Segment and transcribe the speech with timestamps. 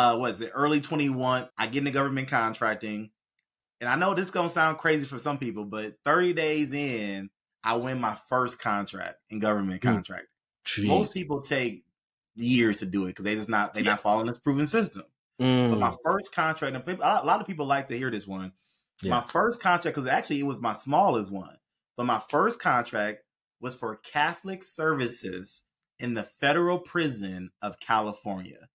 [0.00, 0.50] uh, what is it?
[0.54, 1.48] Early 21.
[1.58, 3.10] I get into government contracting.
[3.80, 6.72] And I know this is going to sound crazy for some people, but 30 days
[6.72, 7.30] in,
[7.64, 9.90] I win my first contract in government Hmm.
[9.94, 10.26] contract.
[10.66, 10.86] Jeez.
[10.86, 11.84] Most people take
[12.34, 15.04] years to do it because they just not they're not following this proven system.
[15.38, 15.78] But Mm.
[15.80, 18.52] my first contract, and people- a lot of people like to hear this one.
[19.02, 19.10] Yeah.
[19.10, 21.56] My first contract, because actually it was my smallest one,
[21.96, 23.24] but my first contract
[23.60, 25.64] was for Catholic services
[25.98, 28.68] in the federal prison of California.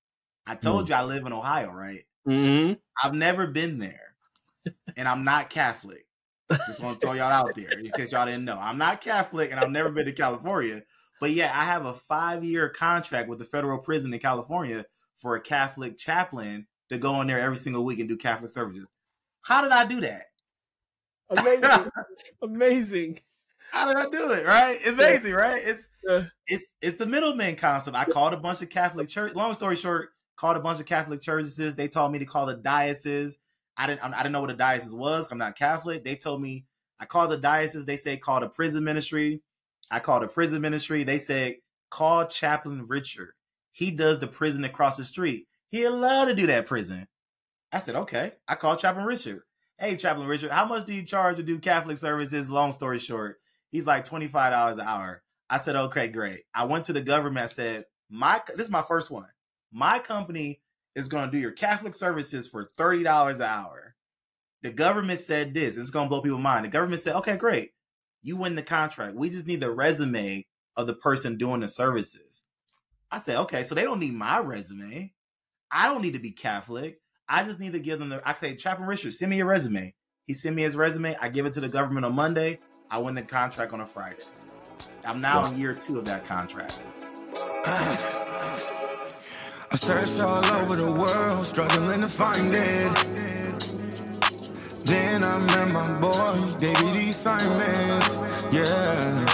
[0.47, 2.05] I told you I live in Ohio, right?
[2.27, 2.79] Mhm.
[3.03, 4.15] I've never been there,
[4.95, 6.05] and I'm not Catholic.
[6.67, 8.57] Just want to throw y'all out there in case y'all didn't know.
[8.59, 10.83] I'm not Catholic, and I've never been to California.
[11.19, 14.85] But yeah, I have a five year contract with the federal prison in California
[15.17, 18.85] for a Catholic chaplain to go in there every single week and do Catholic services.
[19.41, 20.25] How did I do that?
[21.29, 21.91] Amazing.
[22.43, 23.19] Amazing.
[23.71, 24.45] How did I do it?
[24.45, 24.75] Right?
[24.77, 25.61] It's amazing, right?
[25.65, 26.25] It's Yeah.
[26.47, 27.97] it's it's the middleman concept.
[27.97, 29.33] I called a bunch of Catholic church.
[29.33, 31.75] Long story short, called a bunch of Catholic churches.
[31.75, 33.37] They told me to call the diocese.
[33.77, 35.29] I didn't I didn't know what a diocese was.
[35.31, 36.03] I'm not Catholic.
[36.03, 36.65] They told me
[36.99, 37.85] I called the diocese.
[37.85, 39.41] They said call the prison ministry.
[39.91, 41.03] I called the prison ministry.
[41.03, 41.55] They said
[41.89, 43.33] call Chaplain Richard.
[43.71, 45.47] He does the prison across the street.
[45.69, 47.07] He'd love to do that prison.
[47.71, 48.33] I said okay.
[48.47, 49.41] I called Chaplain Richard.
[49.77, 52.49] Hey, Chaplain Richard, how much do you charge to do Catholic services?
[52.49, 55.21] Long story short, he's like twenty five dollars an hour.
[55.49, 56.43] I said, okay, great.
[56.53, 57.43] I went to the government.
[57.43, 59.27] I said, my this is my first one.
[59.71, 60.61] My company
[60.95, 63.95] is going to do your Catholic services for thirty dollars an hour.
[64.61, 65.77] The government said this.
[65.77, 66.65] It's going to blow people's mind.
[66.65, 67.71] The government said, okay, great.
[68.23, 69.15] You win the contract.
[69.15, 72.43] We just need the resume of the person doing the services.
[73.11, 75.13] I said, okay, so they don't need my resume.
[75.71, 76.99] I don't need to be Catholic.
[77.29, 78.27] I just need to give them the.
[78.27, 79.93] I say, Chaplain Richard, send me your resume.
[80.25, 81.15] He sent me his resume.
[81.21, 82.59] I give it to the government on Monday.
[82.89, 84.23] I win the contract on a Friday.
[85.05, 86.79] I'm now in year two of that contract.
[89.75, 92.95] I searched all over the world, struggling to find it.
[94.85, 97.11] Then I met my boy, David E.
[97.11, 98.17] Simons.
[98.53, 99.25] Yeah.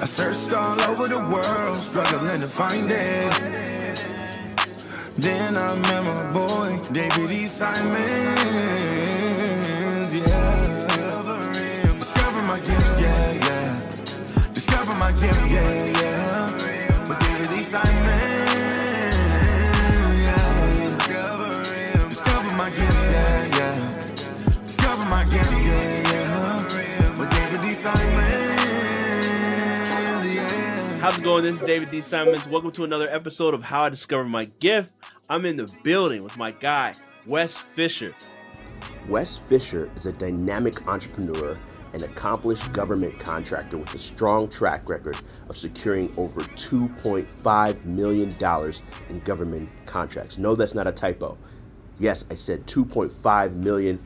[0.00, 3.30] I searched all over the world, struggling to find it.
[5.18, 7.44] Then I met my boy, David E.
[7.44, 8.00] Simons.
[10.14, 10.49] Yeah.
[31.30, 31.44] Going?
[31.44, 32.00] This is David D.
[32.00, 32.48] Simons.
[32.48, 34.92] Welcome to another episode of How I Discovered My Gift.
[35.28, 36.92] I'm in the building with my guy,
[37.24, 38.12] Wes Fisher.
[39.08, 41.56] Wes Fisher is a dynamic entrepreneur
[41.92, 45.16] and accomplished government contractor with a strong track record
[45.48, 48.34] of securing over $2.5 million
[49.08, 50.36] in government contracts.
[50.36, 51.38] No, that's not a typo.
[52.00, 54.00] Yes, I said $2.5 million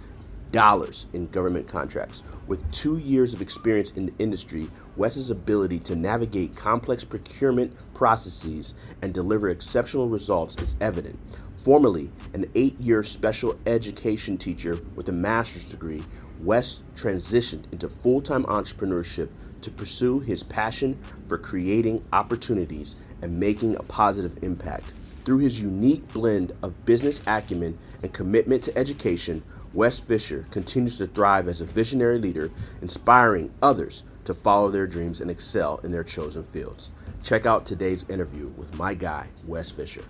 [1.15, 2.23] in government contracts.
[2.47, 8.75] With two years of experience in the industry, Wes's ability to navigate complex procurement processes
[9.03, 11.19] and deliver exceptional results is evident.
[11.65, 16.04] Formerly an eight year special education teacher with a master's degree,
[16.41, 19.31] Wes transitioned into full time entrepreneurship
[19.62, 24.93] to pursue his passion for creating opportunities and making a positive impact.
[25.25, 31.06] Through his unique blend of business acumen and commitment to education, Wes Fisher continues to
[31.06, 32.50] thrive as a visionary leader,
[32.83, 36.91] inspiring others to follow their dreams and excel in their chosen fields.
[37.23, 40.05] Check out today's interview with my guy, Wes Fisher.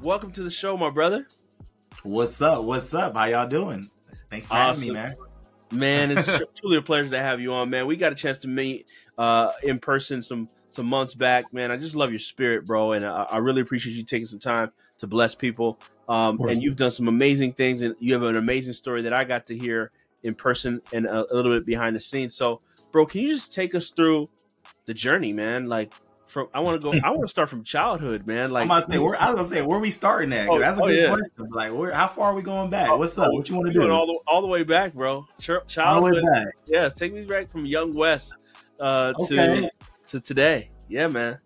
[0.00, 1.26] Welcome to the show, my brother.
[2.02, 2.64] What's up?
[2.64, 3.16] What's up?
[3.16, 3.90] How y'all doing?
[4.30, 5.14] Thanks for having me, man.
[5.70, 6.30] Man, it's
[6.60, 7.86] truly a pleasure to have you on, man.
[7.86, 8.86] We got a chance to meet
[9.18, 11.70] uh, in person some some months back, man.
[11.70, 14.72] I just love your spirit, bro, and I, I really appreciate you taking some time
[14.98, 15.78] to bless people.
[16.08, 19.24] Um, and you've done some amazing things, and you have an amazing story that I
[19.24, 19.90] got to hear
[20.22, 22.34] in person and a, a little bit behind the scenes.
[22.34, 22.60] So,
[22.94, 24.30] bro, can you just take us through
[24.86, 25.66] the journey, man?
[25.66, 25.92] Like,
[26.24, 26.96] from I want to go.
[27.04, 28.50] I want to start from childhood, man.
[28.50, 30.48] Like, I'm about to say, where, I was gonna say, where are we starting at?
[30.48, 31.08] Oh, that's a oh, good yeah.
[31.08, 31.50] question.
[31.50, 32.88] Like, where, how far are we going back?
[32.88, 33.28] Oh, What's up?
[33.30, 33.90] oh, What you want to do?
[33.90, 35.26] all the all the way back, bro.
[35.40, 36.48] Ch- All the Childhood, way back.
[36.66, 36.88] yeah.
[36.88, 38.32] Take me back from young Wes
[38.80, 39.36] uh, Okay.
[39.36, 39.70] to
[40.06, 40.70] to today.
[40.88, 41.38] Yeah, man.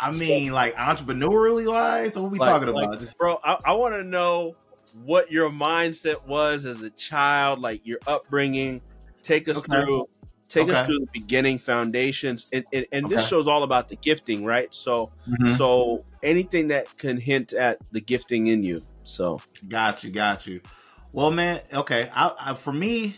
[0.00, 2.14] I mean, like entrepreneurially wise.
[2.14, 3.16] So what we Like- talking like, about?
[3.18, 3.38] bro?
[3.44, 4.56] I, I want to know
[5.04, 8.80] what your mindset was as a child, like your upbringing.
[9.22, 9.80] Take us Okay.
[9.82, 10.08] through.
[10.48, 13.28] Take us through the beginning foundations, and and, and this Okay.
[13.28, 14.68] show's all about the gifting, right?
[14.72, 15.56] So Mhm.
[15.56, 18.82] so anything that can hint at the gifting in you.
[19.04, 20.60] So Got you, got you.
[21.12, 22.10] Well, man, okay.
[22.14, 23.16] I, I for me,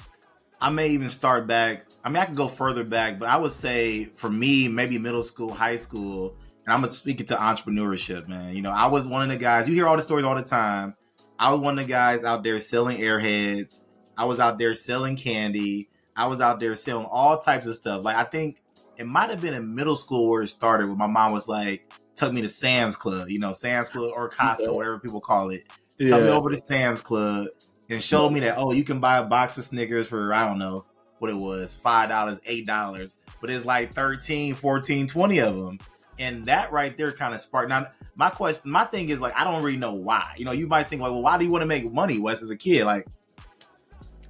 [0.61, 1.87] I may even start back.
[2.05, 5.23] I mean, I can go further back, but I would say for me, maybe middle
[5.23, 6.37] school, high school,
[6.67, 8.55] and I'm gonna speak it to entrepreneurship, man.
[8.55, 9.69] You know, I was one of the guys.
[9.69, 10.95] You hear all the stories all the time.
[11.39, 13.79] I was one of the guys out there selling airheads.
[14.17, 15.89] I was out there selling candy.
[16.17, 18.03] I was out there selling all types of stuff.
[18.05, 18.63] Like I think
[18.97, 21.91] it might have been in middle school where it started, where my mom was like,
[22.15, 24.71] took me to Sam's Club, you know, Sam's Club or Costco, Yeah.
[24.71, 25.65] whatever people call it.
[25.99, 27.49] Took me over to Sam's Club
[27.91, 30.59] and showed me that oh, you can buy a box of Snickers for I don't
[30.59, 30.87] know
[31.19, 35.79] what it was, five dollars, eight dollars, but it's like 13, 14, 20 of them.
[36.19, 37.69] And that right there kind of sparked.
[37.69, 40.33] Now, my question, my thing is like, I don't really know why.
[40.39, 42.43] You know, you might think like, well, why do you want to make money, Wes,
[42.43, 42.85] as a kid?
[42.87, 43.07] Like,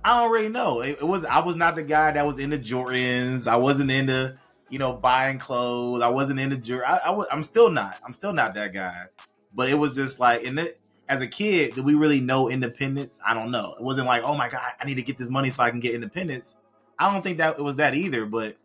[0.07, 0.83] I don't really know.
[0.83, 3.49] It, it was I was not the guy that was into Jordans.
[3.49, 4.39] I wasn't into
[4.71, 6.01] you know buying clothes.
[6.01, 6.85] I wasn't into jewelry.
[6.85, 7.99] I, I was, I'm still not.
[8.05, 9.07] I'm still not that guy.
[9.53, 13.19] But it was just like, in it, as a kid, did we really know independence?
[13.27, 13.75] I don't know.
[13.77, 15.81] It wasn't like, oh my god, I need to get this money so I can
[15.81, 16.55] get independence.
[17.01, 18.27] I don't think that it was that either.
[18.27, 18.57] But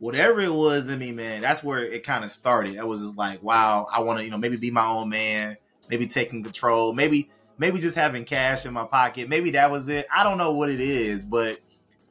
[0.00, 2.74] whatever it was in me, man, that's where it kind of started.
[2.74, 5.56] It was just like, wow, I want to, you know, maybe be my own man,
[5.88, 9.28] maybe taking control, maybe maybe just having cash in my pocket.
[9.28, 10.06] Maybe that was it.
[10.12, 11.58] I don't know what it is, but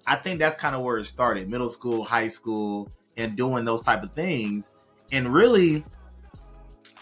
[0.05, 1.49] I think that's kind of where it started.
[1.49, 4.69] Middle school, high school, and doing those type of things.
[5.11, 5.83] And really,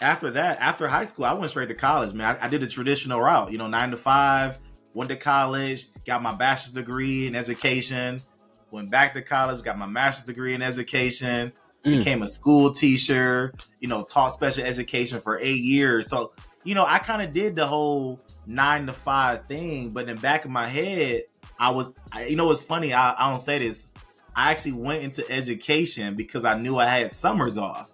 [0.00, 2.38] after that, after high school, I went straight to college, man.
[2.40, 4.58] I, I did a traditional route, you know, nine to five,
[4.94, 8.22] went to college, got my bachelor's degree in education,
[8.70, 11.52] went back to college, got my master's degree in education,
[11.84, 11.98] Mm.
[11.98, 16.08] became a school teacher, you know, taught special education for eight years.
[16.08, 16.32] So,
[16.64, 20.20] you know, I kind of did the whole nine to five thing, but in the
[20.20, 21.24] back of my head,
[21.60, 22.92] I was, I, you know, what's funny?
[22.92, 23.86] I, I don't say this.
[24.34, 27.90] I actually went into education because I knew I had summers off.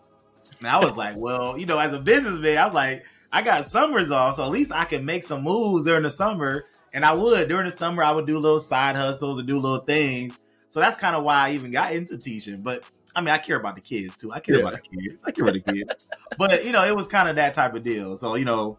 [0.59, 3.67] And I was like, well, you know, as a businessman, I was like, I got
[3.67, 6.67] summers off, so at least I can make some moves during the summer.
[6.93, 9.81] And I would during the summer, I would do little side hustles and do little
[9.81, 10.39] things.
[10.69, 12.63] So that's kind of why I even got into teaching.
[12.63, 12.85] But
[13.17, 14.33] I mean, I care about the kids too.
[14.33, 14.63] I care Yeah.
[14.69, 15.23] about the kids.
[15.25, 15.91] I care about the kids.
[16.39, 18.17] but you know, it was kind of that type of deal.
[18.17, 18.79] So you know,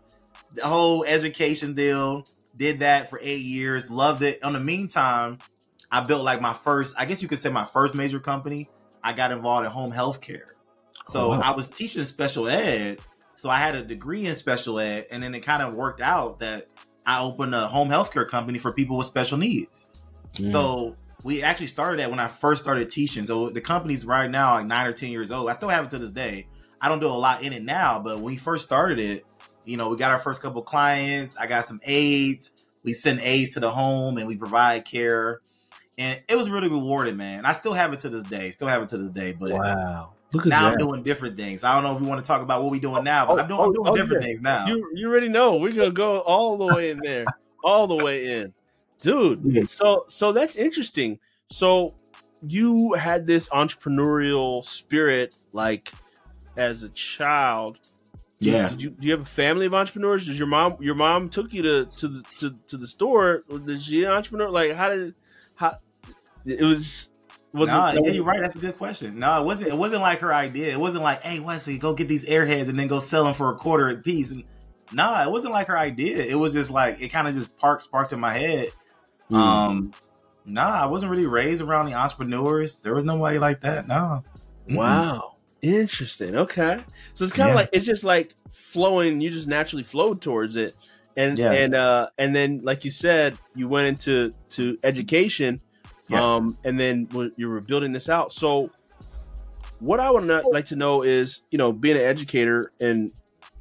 [0.56, 2.28] the whole education deal.
[2.56, 3.92] Did that for eight years.
[3.92, 4.40] Loved it.
[4.44, 5.40] In the meantime,
[5.92, 6.96] I built like my first.
[6.98, 8.70] I guess you could say my first major company.
[9.04, 10.56] I got involved in home health care.
[11.06, 11.42] So Oh, wow.
[11.42, 13.00] I was teaching special ed.
[13.38, 16.40] So I had a degree in special ed, and then it kind of worked out
[16.40, 16.68] that
[17.06, 19.90] I opened a home health care company for people with special needs.
[20.36, 20.52] Mm.
[20.52, 23.26] So we actually started that when I first started teaching.
[23.26, 25.50] So the company's right now like nine or ten years old.
[25.50, 26.48] I still have it to this day.
[26.80, 29.26] I don't do a lot in it now, but when we first started it,
[29.66, 31.36] you know, we got our first couple clients.
[31.38, 32.52] I got some aides.
[32.84, 35.40] We send aides to the home and we provide care.
[35.98, 37.46] And it was really rewarding, man.
[37.46, 38.52] I still have it to this day.
[38.52, 39.34] Still have it to this day.
[39.34, 40.14] But wow.
[40.34, 41.64] Look now I'm doing different things.
[41.64, 43.42] I don't know if we want to talk about what we're doing now, but Oh,
[43.42, 44.28] I'm doing, oh, I'm doing oh, different yeah.
[44.28, 44.68] things now.
[44.68, 47.26] You you already know we're gonna go all the way in there,
[47.64, 48.54] all the way in,
[49.00, 49.70] dude.
[49.70, 51.20] So so that's interesting.
[51.50, 51.94] So
[52.42, 55.92] you had this entrepreneurial spirit like
[56.58, 57.80] as a child.
[58.40, 58.68] Yeah.
[58.68, 60.26] Did you do you have a family of entrepreneurs?
[60.26, 63.44] Did your mom your mom took you to to the to, to the store?
[63.66, 64.50] Did she an entrepreneur?
[64.50, 65.16] Like how did
[65.56, 65.78] how
[66.46, 67.10] it was
[67.54, 68.42] was nah, it yeah, you're right.
[68.42, 69.18] That's a good question.
[69.18, 69.72] No, it wasn't.
[69.72, 70.74] It wasn't like her idea.
[70.74, 73.50] It wasn't like, "Hey, Wesley, go get these airheads and then go sell them for
[73.50, 74.44] a quarter a piece." And
[74.92, 76.24] nah, it wasn't like her idea.
[76.24, 78.70] It was just like it kind of just parked sparked in my head.
[79.30, 79.36] Hmm.
[79.36, 79.92] Um,
[80.46, 82.76] nah, I wasn't really raised around the entrepreneurs.
[82.78, 83.88] There was nobody like that.
[83.88, 84.24] No.
[84.68, 84.76] Mm-mm.
[84.76, 85.35] Wow.
[85.74, 86.36] Interesting.
[86.36, 86.80] Okay.
[87.14, 87.62] So it's kind of Yeah.
[87.62, 90.76] like it's just like flowing, you just naturally flowed towards it.
[91.18, 91.52] And Yeah.
[91.52, 95.62] and uh and then like you said, you went into to education
[96.08, 96.36] Yeah.
[96.36, 98.32] um and then you were building this out.
[98.32, 98.70] So
[99.80, 103.12] what I would not like to know is, you know, being an educator and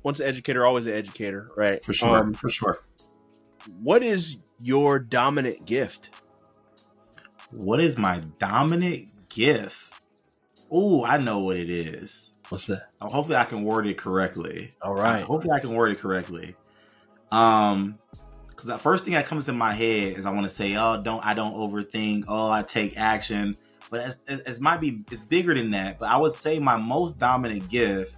[0.03, 1.83] once an educator always an educator, right?
[1.83, 2.19] For sure.
[2.19, 2.79] Um, for sure.
[3.81, 6.11] what is your dominant gift?
[7.51, 9.94] What is my dominant gift?
[10.77, 12.33] Oh, I know what it is.
[12.49, 12.89] What's that?
[13.01, 14.75] Uh, Hopefully, I can word it correctly.
[14.83, 15.23] All right.
[15.23, 16.57] Hopefully, I can word it correctly.
[17.31, 17.97] Um,
[18.49, 21.01] because the first thing that comes to my head is I want to say, oh,
[21.01, 22.25] don't I don't overthink.
[22.27, 23.57] Oh, I take action.
[23.89, 26.01] But as might be, it's bigger than that.
[26.01, 28.17] But I would say my most dominant gift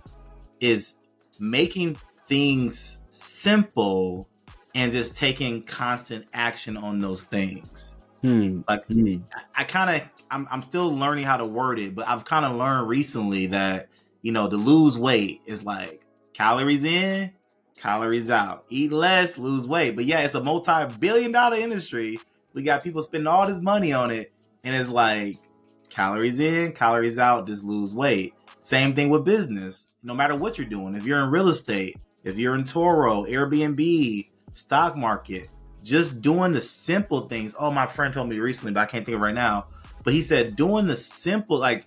[0.59, 1.01] is
[1.39, 4.29] making things simple
[4.75, 7.97] and just taking constant action on those things.
[8.23, 8.61] Hmm.
[8.67, 9.19] Like Hmm.
[9.55, 12.57] I kind of I'm I'm still learning how to word it, but I've kind of
[12.57, 13.89] learned recently that
[14.23, 16.03] you know to lose weight is like
[16.33, 17.33] calories in,
[17.77, 18.65] calories out.
[18.69, 19.97] Eat less, lose weight.
[19.97, 22.19] But yeah, it's a multi-billion dollar industry.
[22.55, 24.33] We got people spending all this money on it,
[24.65, 25.39] and it's like
[25.91, 28.35] calories in, calories out, just lose weight.
[28.61, 29.89] Same thing with business.
[30.03, 34.29] No matter what you're doing, if you're in real estate, if you're in Turo, Airbnb,
[34.55, 35.51] stock market,
[35.83, 37.55] just doing the simple things.
[37.59, 39.67] Oh, my friend told me recently, but I can't think of right now.
[40.07, 41.85] But he said doing the simple, like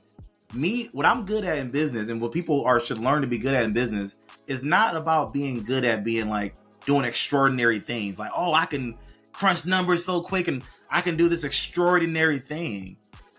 [0.53, 3.37] me, what I'm good at in business, and what people are should learn to be
[3.37, 6.53] good at in business, is not about being good at being like
[6.85, 8.19] doing extraordinary things.
[8.19, 8.97] Like, oh, I can
[9.31, 12.97] crunch numbers so quick and I can do this extraordinary thing.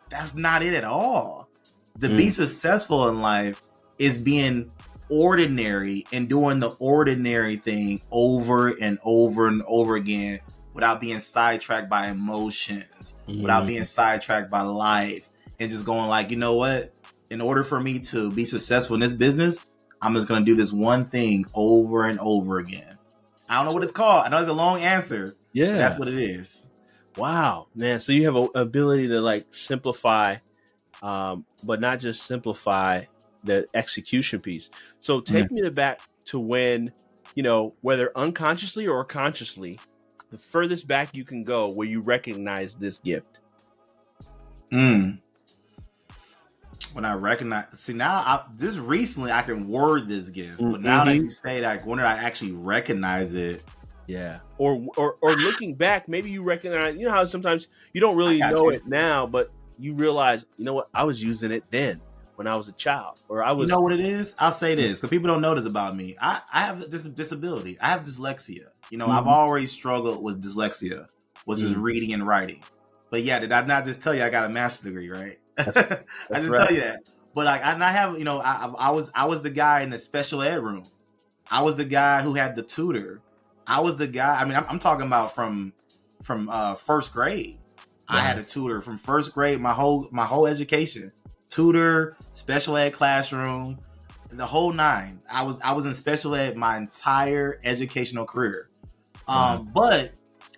[0.08, 1.50] That's not it at all.
[2.00, 2.16] To mm.
[2.16, 3.62] be successful in life
[3.98, 4.72] is being
[5.10, 10.40] ordinary and doing the ordinary thing over and over and over again
[10.80, 13.42] without being sidetracked by emotions, mm.
[13.42, 16.94] without being sidetracked by life, and just going like, you know what?
[17.28, 19.66] In order for me to be successful in this business,
[20.00, 22.96] I'm just gonna do this one thing over and over again.
[23.46, 24.24] I don't know what it's called.
[24.24, 25.36] I know it's a long answer.
[25.52, 26.66] Yeah, that's what it is.
[27.18, 28.00] Wow, man!
[28.00, 30.36] So you have a ability to like simplify,
[31.02, 33.04] um, but not just simplify
[33.44, 34.70] the execution piece.
[35.00, 35.56] So take mm-hmm.
[35.56, 36.92] me back to when,
[37.34, 39.78] you know, whether unconsciously or consciously,
[40.30, 43.38] the furthest back you can go where you recognize this gift.
[44.72, 45.18] Mm
[46.92, 47.66] when I recognize.
[47.72, 50.82] See now, I, just recently I can word this gift, but mm-hmm.
[50.82, 51.24] now that mm-hmm.
[51.24, 53.62] you say that, when did I actually recognize it?
[54.06, 56.96] Yeah, or or or looking back, maybe you recognize.
[56.96, 58.76] You know how sometimes you don't really know you.
[58.76, 62.00] it now, but you realize, you know what, I was using it then
[62.40, 63.68] when I was a child, or I was.
[63.68, 64.34] You know what it is?
[64.38, 66.16] I'll say this because people don't know this about me.
[66.18, 67.78] I I have this disability.
[67.78, 68.68] I have dyslexia.
[68.88, 69.18] You know, mm-hmm.
[69.18, 71.08] I've always struggled with dyslexia,
[71.44, 71.82] which mm-hmm.
[71.82, 72.62] reading and writing.
[73.10, 75.38] But yeah, did I not just tell you I got a master's degree, right?
[75.58, 76.66] I just right.
[76.66, 77.00] tell you that.
[77.34, 79.90] But like, and I have, you know, I, I was I was the guy in
[79.90, 80.84] the special ed room.
[81.50, 83.20] I was the guy who had the tutor.
[83.66, 84.40] I was the guy.
[84.40, 85.74] I mean, I'm, I'm talking about from
[86.22, 87.58] from uh, first grade.
[88.08, 89.60] I had a tutor from first grade.
[89.60, 91.12] My whole my whole education,
[91.50, 93.78] tutor, special ed classroom,
[94.30, 95.20] the whole nine.
[95.30, 98.68] I was I was in special ed my entire educational career.
[99.28, 100.12] Um, But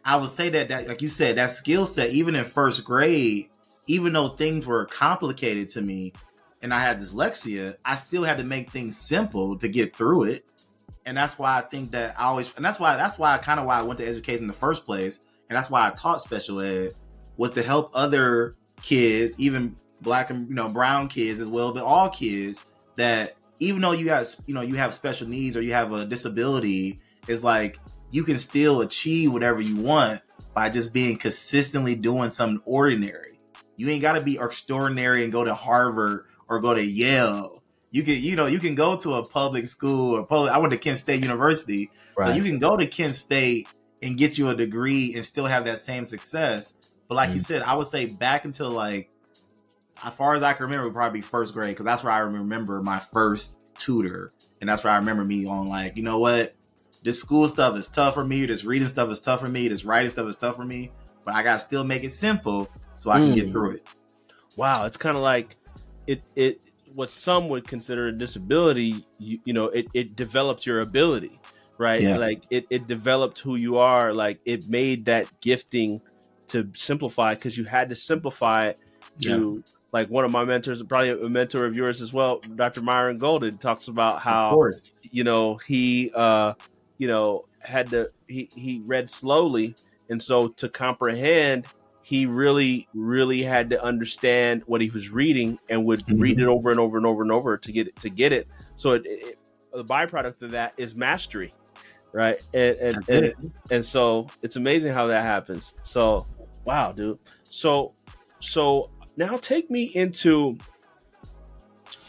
[0.04, 3.50] I would say that that like you said, that skill set, even in first grade,
[3.86, 6.12] even though things were complicated to me
[6.62, 10.46] and I had dyslexia, I still had to make things simple to get through it.
[11.04, 13.66] And that's why I think that I always, and that's why, that's why kind of
[13.66, 15.18] why I went to education in the first place.
[15.48, 16.94] And that's why I taught special ed
[17.36, 21.84] was to help other kids, even black and, you know, brown kids as well, but
[21.84, 22.64] all kids
[22.96, 26.04] that even though you have, you know, you have special needs or you have a
[26.04, 27.78] disability, is like
[28.10, 30.20] you can still achieve whatever you want
[30.54, 33.32] by just being consistently doing something ordinary
[33.76, 37.62] you ain't got to be extraordinary and go to Harvard or go to Yale.
[37.90, 40.52] You can, you know, you can go to a public school or public.
[40.52, 42.28] I went to Kent State University, right.
[42.28, 43.68] so you can go to Kent State
[44.02, 46.74] and get you a degree and still have that same success.
[47.08, 47.34] But like mm.
[47.34, 49.10] you said, I would say back until like,
[50.02, 52.82] as far as I can remember, would probably first grade because that's where I remember
[52.82, 56.54] my first tutor, and that's where I remember me on like, you know what,
[57.02, 58.46] this school stuff is tough for me.
[58.46, 59.68] This reading stuff is tough for me.
[59.68, 60.90] This writing stuff is tough for me.
[61.24, 63.34] But I gotta still make it simple so I can mm.
[63.34, 63.86] get through it.
[64.56, 65.56] Wow, it's kind of like
[66.06, 66.60] it it
[66.94, 69.06] what some would consider a disability.
[69.18, 71.38] You, you know, it it developed your ability,
[71.78, 72.02] right?
[72.02, 72.16] Yeah.
[72.16, 74.12] Like it it developed who you are.
[74.12, 76.00] Like it made that gifting
[76.48, 78.78] to simplify because you had to simplify it
[79.22, 79.62] to.
[79.64, 79.72] Yeah.
[79.92, 82.80] Like one of my mentors, probably a mentor of yours as well, Dr.
[82.80, 84.70] Myron Golden talks about how
[85.02, 86.54] you know he uh
[86.98, 89.74] you know had to he he read slowly
[90.08, 91.66] and so to comprehend
[92.02, 96.20] he really, really had to understand what he was reading and would mm-hmm.
[96.20, 98.48] read it over and over and over and over to get it to get it.
[98.76, 99.38] So it, it,
[99.72, 101.54] the byproduct of that is mastery,
[102.12, 102.40] right?
[102.52, 105.74] And and, and and so it's amazing how that happens.
[105.84, 106.26] So
[106.64, 107.18] wow, dude.
[107.48, 107.94] So
[108.40, 110.58] so now take me into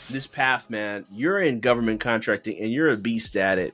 [0.10, 1.06] this path, man.
[1.12, 3.74] You're in government contracting and you're a beast at it.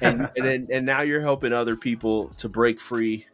[0.00, 3.26] And and, then, and now you're helping other people to break free.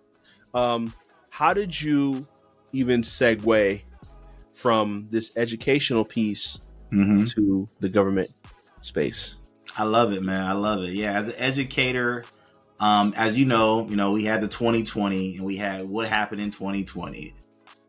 [0.55, 0.95] Um,
[1.31, 2.27] how did you
[2.73, 3.81] even segue
[4.55, 6.61] from this educational piece
[6.93, 7.25] mm-hmm.
[7.25, 8.31] to the government
[8.81, 9.37] space?
[9.77, 10.45] I love it, man.
[10.45, 10.91] I love it.
[10.91, 12.25] Yeah, as an educator,
[12.81, 16.41] um, as you know, you know, we had the 2020 and we had what happened
[16.41, 17.35] in 2020.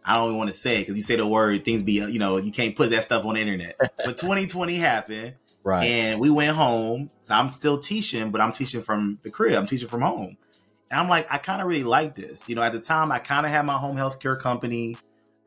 [0.04, 2.38] I don't even want to say because you say the word, things be, you know,
[2.38, 3.76] you can't put that stuff on the internet.
[3.98, 5.36] but 2020 happened.
[5.64, 5.84] Right.
[5.86, 7.12] And we went home.
[7.22, 9.54] So I'm still teaching, but I'm teaching from the crib.
[9.54, 10.38] I'm teaching from home.
[10.90, 12.48] And I'm like, I kind of really like this.
[12.50, 14.98] You know, at the time, I kind of had my home health care company.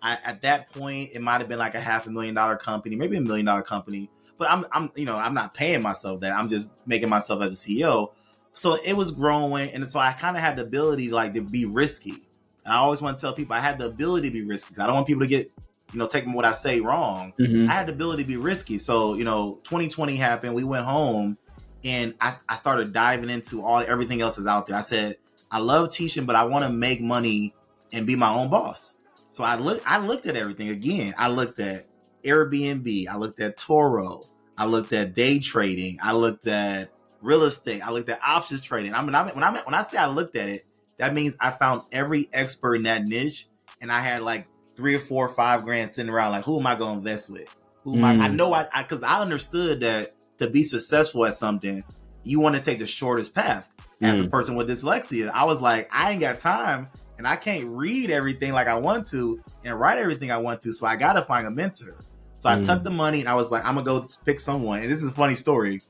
[0.00, 2.96] I, at that point, it might have been like a half a million dollar company,
[2.96, 4.10] maybe a million dollar company.
[4.38, 6.32] But I'm, I'm, you know, I'm not paying myself that.
[6.32, 8.12] I'm just making myself as a CEO.
[8.54, 11.40] So it was growing, and so I kind of had the ability, to, like, to
[11.40, 12.22] be risky.
[12.64, 14.78] And I always want to tell people I had the ability to be risky.
[14.78, 15.50] I don't want people to get,
[15.92, 17.32] you know, take what I say wrong.
[17.38, 17.70] Mm-hmm.
[17.70, 18.78] I had the ability to be risky.
[18.78, 20.54] So you know, 2020 happened.
[20.54, 21.36] We went home,
[21.84, 24.76] and I, I started diving into all everything else is out there.
[24.76, 25.16] I said,
[25.50, 27.54] I love teaching, but I want to make money
[27.92, 28.94] and be my own boss.
[29.30, 31.14] So I look I looked at everything again.
[31.18, 31.86] I looked at
[32.24, 34.26] Airbnb, I looked at Turo,
[34.56, 36.90] I looked at day trading, I looked at
[37.22, 37.86] real estate.
[37.86, 38.94] I looked at options trading.
[38.94, 40.66] I mean, I mean when I when I say I looked at it,
[41.02, 43.48] that means I found every expert in that niche,
[43.80, 46.30] and I had like three or four or five grand sitting around.
[46.30, 47.48] Like, who am I going to invest with?
[47.82, 48.12] Who am I?
[48.12, 48.36] I Mm.
[48.36, 51.82] know I because I, understood that to be successful at something,
[52.22, 53.68] you want to take the shortest path.
[54.00, 54.30] As a Mm.
[54.30, 58.52] person with dyslexia, I was like, I ain't got time, and I can't read everything
[58.52, 60.72] like I want to and write everything I want to.
[60.72, 61.96] So I got to find a mentor.
[62.38, 62.66] So I Mm.
[62.66, 64.82] took the money and I was like, I'm gonna go pick someone.
[64.82, 65.82] And this is a funny story.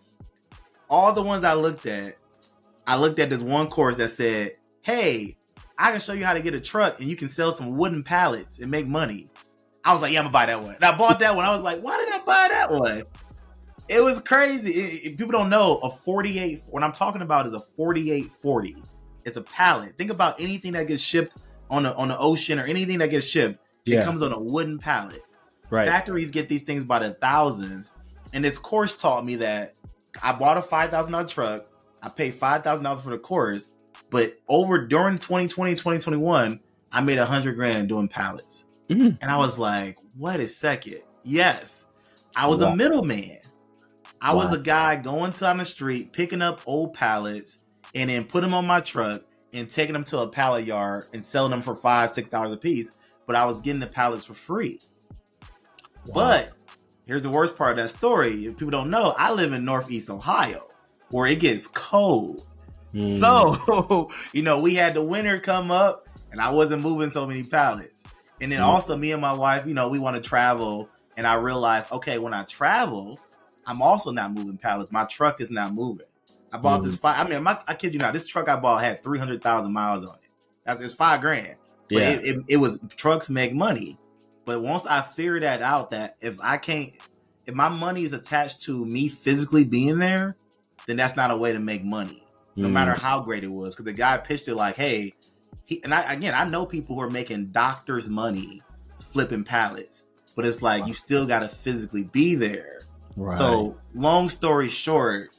[0.88, 2.16] All the ones I looked at,
[2.86, 4.52] I looked at this one course that said,
[4.82, 5.36] Hey,
[5.78, 8.02] I can show you how to get a truck and you can sell some wooden
[8.02, 9.28] pallets and make money.
[9.84, 10.74] I was like, Yeah, I'm gonna buy that one.
[10.76, 11.44] And I bought that one.
[11.44, 13.02] I was like, Why did I buy that one?
[13.88, 14.70] It was crazy.
[14.70, 16.60] It- it- people don't know a 48.
[16.70, 18.76] What I'm talking about is a 4840.
[19.24, 19.96] It's a pallet.
[19.98, 21.36] Think about anything that gets shipped
[21.70, 23.60] on the on the ocean or anything that gets shipped.
[23.86, 25.22] It comes on a wooden pallet.
[25.70, 25.88] Right.
[25.88, 27.92] Factories get these things by the thousands.
[28.32, 29.74] And this course taught me that
[30.22, 31.66] I bought a five thousand dollar truck.
[32.02, 33.70] I paid five thousand dollars for the course,
[34.12, 36.60] but over during 2020, 2021,
[36.92, 38.66] I made a hundred grand doing pallets.
[38.88, 39.18] Mhm.
[39.20, 41.00] And I was like, wait a second.
[41.24, 41.86] Yes.
[42.36, 42.72] I was Wow.
[42.72, 43.38] a middleman.
[44.20, 47.58] I was a guy going down the street, picking up old pallets,
[47.94, 51.24] and then put them on my truck and taking them to a pallet yard and
[51.24, 52.92] selling them for five, six dollars a piece.
[53.26, 54.80] But I was getting the pallets for free.
[56.12, 56.52] But
[57.06, 58.46] here's the worst part of that story.
[58.46, 60.68] If people don't know, I live in Northeast Ohio
[61.10, 62.46] where it gets cold.
[62.94, 63.18] Mm.
[63.20, 67.42] So, you know, we had the winter come up and I wasn't moving so many
[67.42, 68.02] pallets.
[68.40, 68.66] And then Mm.
[68.66, 70.88] also, me and my wife, you know, we want to travel.
[71.16, 73.18] And I realized, okay, when I travel,
[73.66, 74.90] I'm also not moving pallets.
[74.90, 76.06] My truck is not moving.
[76.52, 76.84] I bought Mm.
[76.84, 77.24] this five.
[77.24, 80.14] I mean, my, I kid you not, this truck I bought had 300,000 miles on
[80.16, 80.30] it.
[80.66, 81.56] That's it's five grand.
[81.88, 82.08] But yeah.
[82.10, 83.98] it, it, it was trucks make money.
[84.44, 86.92] But once I figured that out, that if I can't,
[87.46, 90.36] if my money is attached to me physically being there,
[90.86, 92.21] then that's not a way to make money,
[92.56, 92.72] no Mm.
[92.72, 93.74] matter how great it was.
[93.74, 95.14] Because the guy pitched it like, hey,
[95.64, 98.62] he, and I, again, I know people who are making doctors' money
[99.00, 100.04] flipping pallets,
[100.36, 102.80] but it's like you still got to physically be there.
[103.16, 103.36] Right.
[103.36, 105.30] So, long story short,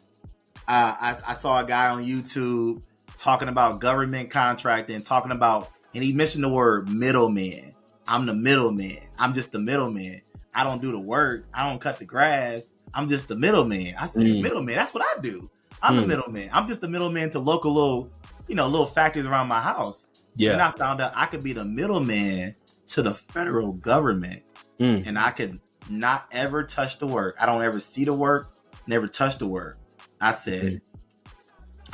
[0.68, 2.82] uh, I, I saw a guy on YouTube
[3.18, 7.74] talking about government contracting, talking about, and he mentioned the word middleman.
[8.08, 8.98] I'm the middleman.
[9.18, 10.22] I'm just the middleman.
[10.54, 11.46] I don't do the work.
[11.54, 12.68] I don't cut the grass.
[12.94, 13.96] I'm just the middleman.
[14.00, 14.42] I said, Mm.
[14.42, 14.76] middleman.
[14.76, 15.50] That's what I do.
[15.84, 16.08] I'm the Mm.
[16.08, 16.50] middleman.
[16.54, 18.10] I'm just the middleman to local little,
[18.48, 20.08] you know, little factories around my house.
[20.36, 20.54] yeah.
[20.54, 22.56] And I found out I could be the middleman
[22.88, 24.42] to the federal government
[24.80, 25.06] Mm.
[25.06, 27.36] and I could not ever touch the work.
[27.40, 28.52] I don't ever see the work,
[28.88, 29.78] never touch the work.
[30.20, 30.82] I said, Mm.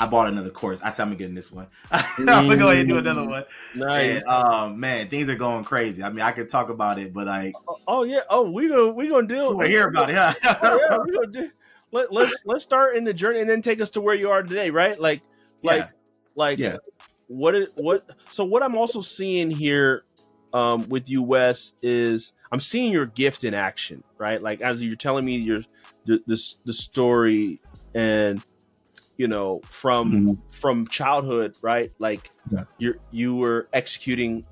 [0.01, 0.79] I bought another course.
[0.81, 1.67] I said, I'm gonna get in this one.
[1.91, 3.43] I'm gonna go ahead and do another one.
[3.75, 4.21] Nice.
[4.21, 6.01] And um, man, things are going crazy.
[6.03, 7.53] I mean, I could talk about it, but like,
[7.87, 8.21] Oh yeah.
[8.29, 9.57] Oh, we gonna we gonna deal.
[9.57, 10.15] we'll hear about it.
[10.15, 10.33] Huh?
[10.61, 11.51] Oh, yeah, we gonna do.
[11.91, 14.43] Let, let's let's start in the journey and then take us to where you are
[14.43, 14.99] today, right?
[14.99, 15.21] Like
[15.63, 15.89] like Yeah.
[16.35, 16.77] like Yeah.
[17.27, 20.03] what is what so what I'm also seeing here
[20.53, 24.41] um with you Wes is I'm seeing your gift in action, right?
[24.41, 25.61] Like as you're telling me your
[26.05, 27.59] the this the story
[27.95, 28.41] and
[29.17, 30.37] you know from Mhm.
[30.51, 31.91] from childhood, right?
[31.99, 32.65] Like Yeah.
[32.77, 34.45] you're you were executing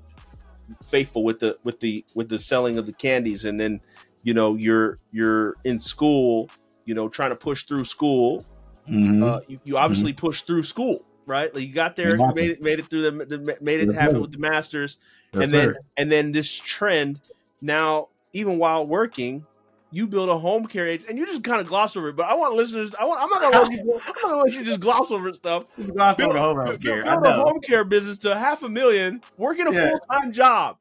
[0.82, 3.80] faithful with the with the with the selling of the candies and then
[4.22, 6.50] you know you're you're in school
[6.88, 8.44] you know trying to push through school
[8.88, 9.22] Mhm.
[9.22, 12.62] uh, you, you obviously pushed through school right like you got there you made it
[12.62, 14.20] made it through the, the made it Yes, happen sir.
[14.22, 14.96] with the masters
[15.34, 15.76] Yes, and then sir.
[15.98, 17.20] and then this trend
[17.60, 19.44] now even while working
[19.90, 22.12] you build a home care age, and you just kind of gloss over it.
[22.16, 22.94] But I want listeners.
[23.00, 23.22] I want.
[23.22, 23.78] I'm not gonna let you.
[24.06, 25.64] I'm not gonna let you just gloss over stuff.
[25.76, 27.06] Just glossed over the home Build- care.
[27.08, 27.42] I build a know.
[27.44, 29.88] home care business to half a million, working a Yeah.
[29.88, 30.76] full time job.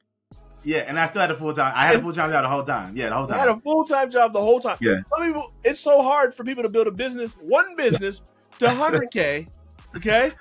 [0.68, 1.72] Yeah, and I still had a full time.
[1.74, 2.92] I had a full time job the whole time.
[2.94, 3.38] Yeah, the whole time.
[3.38, 4.78] I had a full time job the whole time.
[4.82, 4.98] Yeah.
[5.08, 8.22] Some people, it's so hard for people to build a business, one business
[8.60, 9.48] to 100K.
[9.96, 10.34] Okay.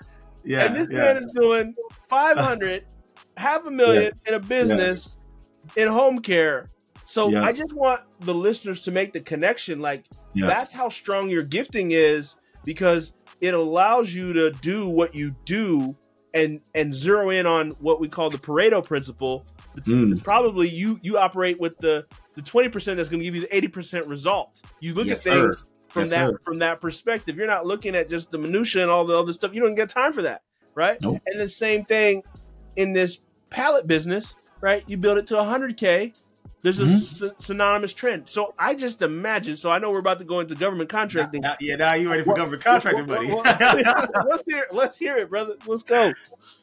[0.45, 0.99] Yeah, and this yeah.
[0.99, 1.75] man is doing
[2.09, 5.17] 500, uh, half a million in a business
[5.77, 6.69] in home care.
[7.05, 7.45] So Yeah.
[7.45, 9.79] I just want the listeners to make the connection.
[9.79, 10.49] Like, Yeah.
[10.49, 12.35] that's how strong your gifting is
[12.65, 15.97] because it allows you to do what you do
[16.35, 19.47] and and zero in on what we call the Pareto principle.
[19.85, 20.23] Mm.
[20.25, 24.07] Probably you you operate with the the 20% that's going to give you the 80%
[24.09, 24.61] result.
[24.81, 25.65] You look Yes, at things sir.
[25.89, 26.39] from Yes, that sir.
[26.45, 27.37] from that perspective.
[27.37, 29.55] You're not looking at just the minutia and all the other stuff.
[29.55, 30.43] You don't get time for that,
[30.75, 31.01] right?
[31.01, 31.23] Nope.
[31.27, 32.23] And the same thing
[32.77, 34.85] in this pallet business, right?
[34.87, 36.12] You build it to 100k.
[36.62, 36.99] There's a Mhm.
[36.99, 38.29] sy- synonymous trend.
[38.29, 39.57] So I just imagine.
[39.57, 41.43] So I know we're about to go into government contracting.
[41.43, 43.29] Now- yeah, now you ready for government contracting money?
[43.33, 44.67] Well, well, let's hear.
[44.73, 45.55] Let's hear it, brother.
[45.65, 46.12] Let's go.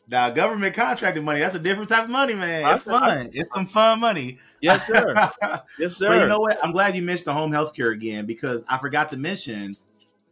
[0.07, 2.73] Now, government contracting money, that's a different type of money, man.
[2.73, 3.29] It's fun.
[3.33, 4.37] It's some fun money.
[4.61, 5.13] Yes, sir.
[5.79, 6.07] Yes, sir.
[6.07, 6.63] But you know what?
[6.63, 9.77] I'm glad you mentioned the home health care again because I forgot to mention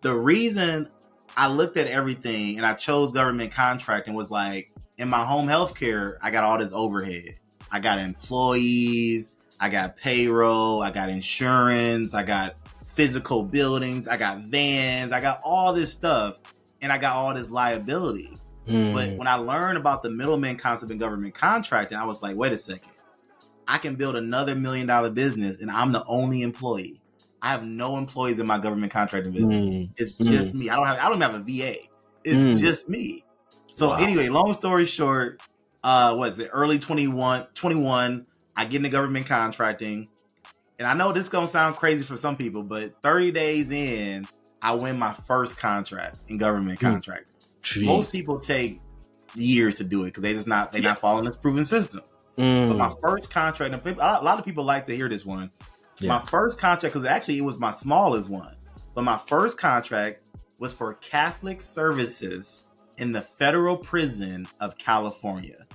[0.02, 0.90] the reason
[1.36, 5.74] I looked at everything and I chose government contracting was like, in my home health
[5.74, 7.38] care, I got all this overhead.
[7.72, 12.56] I got employees, I got payroll, I got insurance, I got
[12.86, 16.40] physical buildings, I got vans, I got all this stuff,
[16.82, 18.38] and I got all this liability.
[18.68, 18.94] Mm.
[18.94, 22.54] But when I learned about the middleman concept in government contracting, I was like, wait
[22.54, 22.92] a second.
[23.68, 27.02] I can build another million dollar business and I'm the only employee.
[27.42, 29.52] I have no employees in my government contracting business.
[29.52, 29.90] Mm.
[29.98, 30.28] It's mm.
[30.28, 30.70] just me.
[30.70, 31.78] I don't have I don't have a VA.
[32.24, 32.60] It's mm.
[32.60, 33.24] just me.
[33.72, 33.96] So wow.
[33.96, 35.42] anyway, long story short,
[35.84, 40.10] uh was it early 21 21 I get into government contracting.
[40.78, 44.28] And I know this gonna sound crazy for some people, but 30 days in,
[44.62, 46.84] I win my first contract in government mm.
[47.62, 47.86] Contract.
[47.86, 48.80] Most people take
[49.36, 50.90] years to do it because they just not they're yeah.
[50.90, 52.02] not following this proven system.
[52.38, 52.70] Mm.
[52.70, 55.52] But my first contract, a lot of people like to hear this one.
[56.00, 56.10] Yeah.
[56.10, 58.56] My first contract, because actually it was my smallest one,
[58.96, 60.24] but my first contract
[60.58, 62.64] was for Catholic services
[62.98, 65.66] in the federal prison of California.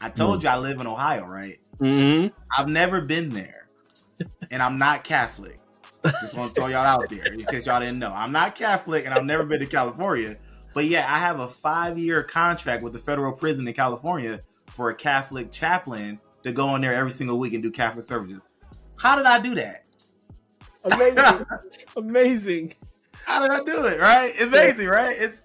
[0.00, 0.42] I told mm.
[0.44, 1.58] you I live in Ohio, right?
[1.78, 2.34] Mm-hmm.
[2.56, 3.68] I've never been there,
[4.50, 5.58] and I'm not Catholic.
[6.20, 8.12] Just want to throw y'all out there in case y'all didn't know.
[8.12, 10.36] I'm not Catholic, and I've never been to California.
[10.74, 14.90] But yeah, I have a five year contract with the federal prison in California for
[14.90, 18.42] a Catholic chaplain to go in there every single week and do Catholic services.
[18.96, 19.84] How did I do that?
[20.84, 21.46] Amazing.
[21.96, 22.74] amazing.
[23.24, 24.00] How did I do it?
[24.00, 24.30] Right?
[24.30, 25.16] It's amazing, right?
[25.18, 25.42] It's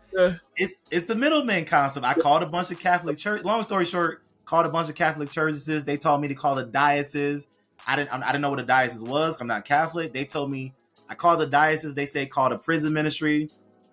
[0.56, 2.06] it's it's the middleman concept.
[2.06, 3.44] I called a bunch of Catholic church.
[3.44, 5.86] Long story short, called a bunch of Catholic churches.
[5.86, 7.48] They told me to call the diocese.
[7.86, 9.40] I didn't I didn't know what a diocese was.
[9.40, 10.14] I'm not Catholic.
[10.14, 10.74] They told me
[11.08, 11.94] I called the diocese.
[11.94, 13.50] They said call the prison ministry.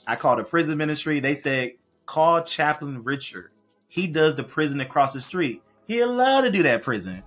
[0.06, 1.20] I called the prison ministry.
[1.20, 1.72] They said
[2.06, 3.50] call Chaplain Richard.
[3.88, 5.62] He does the prison across the street.
[5.86, 7.22] He'd love to do that prison.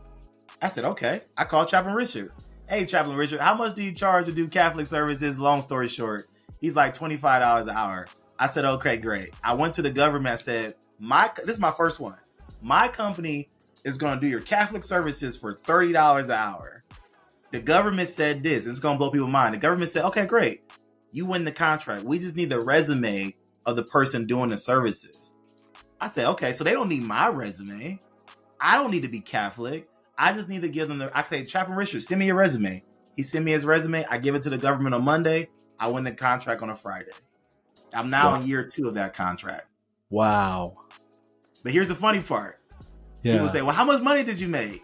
[0.61, 1.21] I said, okay.
[1.37, 2.31] I called Chaplain Richard.
[2.67, 5.39] Hey, Chaplain Richard, how much do you charge to do Catholic services?
[5.39, 8.07] Long story short, he's like $25 an hour.
[8.37, 9.33] I said, okay, great.
[9.43, 10.33] I went to the government.
[10.33, 12.17] I said, my this is my first one.
[12.61, 13.49] My company
[13.83, 16.83] is going to do your Catholic services for $30 an hour.
[17.51, 18.65] The government said this.
[18.65, 19.53] It's going to blow people's mind.
[19.53, 20.63] The government said, okay, great.
[21.17, 22.03] You win the contract.
[22.03, 23.33] We just need the resume
[23.65, 25.33] of the person doing the services.
[25.99, 27.99] I said, okay, so they don't need my resume.
[28.61, 29.89] I don't need to be Catholic.
[30.15, 31.17] I just need to give them the.
[31.17, 32.83] I say, Chaplain Richard, send me your resume.
[33.15, 34.05] He sent me his resume.
[34.07, 35.49] I give it to the government on Monday.
[35.79, 37.09] I win the contract on a Friday.
[37.91, 38.39] I'm now wow.
[38.39, 39.65] in year two of that contract.
[40.11, 40.75] Wow.
[41.63, 42.59] But here's the funny part.
[43.23, 43.33] Yeah.
[43.33, 44.83] People say, "Well, how much money did you make?"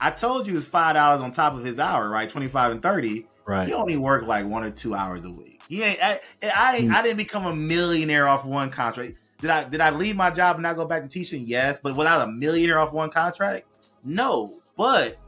[0.00, 2.30] I told you it's five dollars on top of his hour, right?
[2.30, 3.26] Twenty five and thirty.
[3.44, 3.68] Right.
[3.68, 5.55] He only worked like one or two hours a week.
[5.68, 6.02] He ain't.
[6.02, 6.20] I.
[6.42, 6.94] I, mm.
[6.94, 9.14] I didn't become a millionaire off one contract.
[9.40, 9.64] Did I?
[9.64, 11.44] Did I leave my job and not go back to teaching?
[11.46, 11.80] Yes.
[11.80, 13.66] But without a millionaire off one contract,
[14.04, 14.54] no.
[14.76, 15.18] But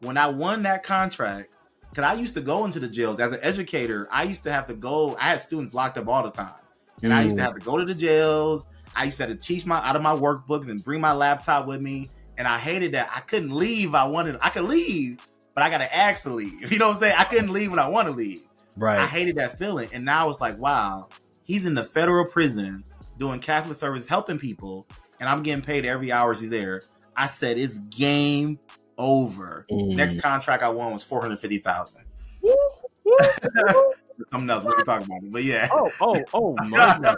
[0.00, 1.50] when I won that contract,
[1.90, 4.66] because I used to go into the jails as an educator, I used to have
[4.68, 5.16] to go.
[5.16, 6.52] I had students locked up all the time,
[7.02, 7.16] and mm.
[7.16, 7.46] I used to mm.
[7.46, 8.66] have to go to the jails.
[8.94, 11.66] I used to have to teach my out of my workbooks and bring my laptop
[11.66, 12.10] with me.
[12.36, 13.94] And I hated that I couldn't leave.
[13.94, 16.70] I wanted I could leave, but I got to ask to leave.
[16.72, 17.14] You know what I'm saying?
[17.18, 18.42] I couldn't leave when I want to leave.
[18.78, 19.00] Right.
[19.00, 21.08] I hated that feeling, and now it's like, wow,
[21.44, 22.84] he's in the federal prison
[23.18, 24.86] doing Catholic service, helping people,
[25.20, 26.84] and I'm getting paid every hour he's there.
[27.16, 28.60] I said it's game
[28.96, 29.66] over.
[29.70, 29.96] Mm.
[29.96, 32.02] Next contract I won was four hundred fifty thousand.
[34.30, 35.68] Something else we can talk about it, but yeah.
[35.72, 37.16] Oh, oh, oh my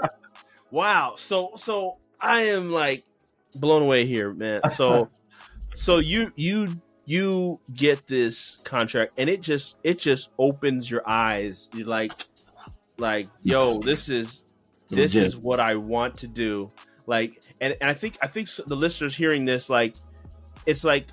[0.71, 1.15] Wow.
[1.17, 3.05] So, so I am like
[3.55, 4.61] blown away here, man.
[4.71, 5.09] So,
[5.75, 11.69] so you you you get this contract, and it just it just opens your eyes.
[11.75, 12.13] You're like,
[12.99, 14.45] like, yo, this is
[14.89, 16.71] this is what I want to do.
[17.07, 19.95] Like, and, and I think I think the listeners hearing this, like,
[20.67, 21.07] it's like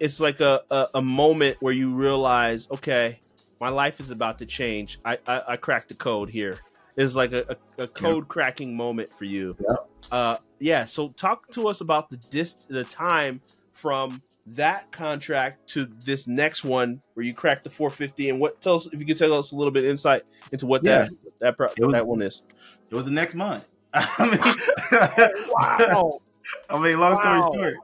[0.00, 3.20] it's like a, a, a, moment where you realize, okay,
[3.60, 5.00] my life is about to change.
[5.04, 6.58] I, I, I cracked the code here.
[6.96, 8.28] It's like a, a, a code yeah.
[8.28, 9.56] cracking moment for you.
[9.60, 9.76] Yeah.
[10.10, 10.84] Uh, yeah.
[10.86, 13.40] So talk to us about the dist- the time
[13.72, 14.20] from
[14.54, 18.86] that contract to this next one where you cracked the 450 and what tell us
[18.86, 21.08] if you could tell us a little bit insight into what yeah.
[21.08, 22.42] that that pro- was, that one is.
[22.90, 23.64] It was the next month.
[23.94, 26.20] I mean, wow.
[26.70, 27.76] I mean, long story short,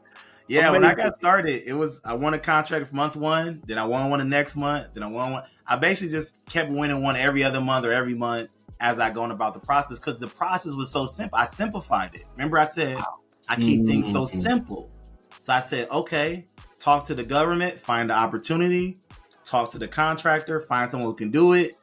[0.46, 0.83] yeah, Amazing.
[0.83, 3.85] when I got started, it was I won a contract for month one, then I
[3.85, 5.42] won one the next month, then I won one.
[5.66, 8.50] I basically just kept winning one every other month or every month
[8.81, 11.38] as I going about the process because the process was so simple.
[11.38, 12.24] I simplified it.
[12.37, 13.20] Remember, I said wow.
[13.48, 13.88] I keep mm-hmm.
[13.88, 14.38] things so mm-hmm.
[14.38, 14.90] simple.
[15.38, 16.46] So I said, okay,
[16.85, 18.99] talk to the government, find the opportunity,
[19.47, 21.79] talk to the contractor, find someone who can do it,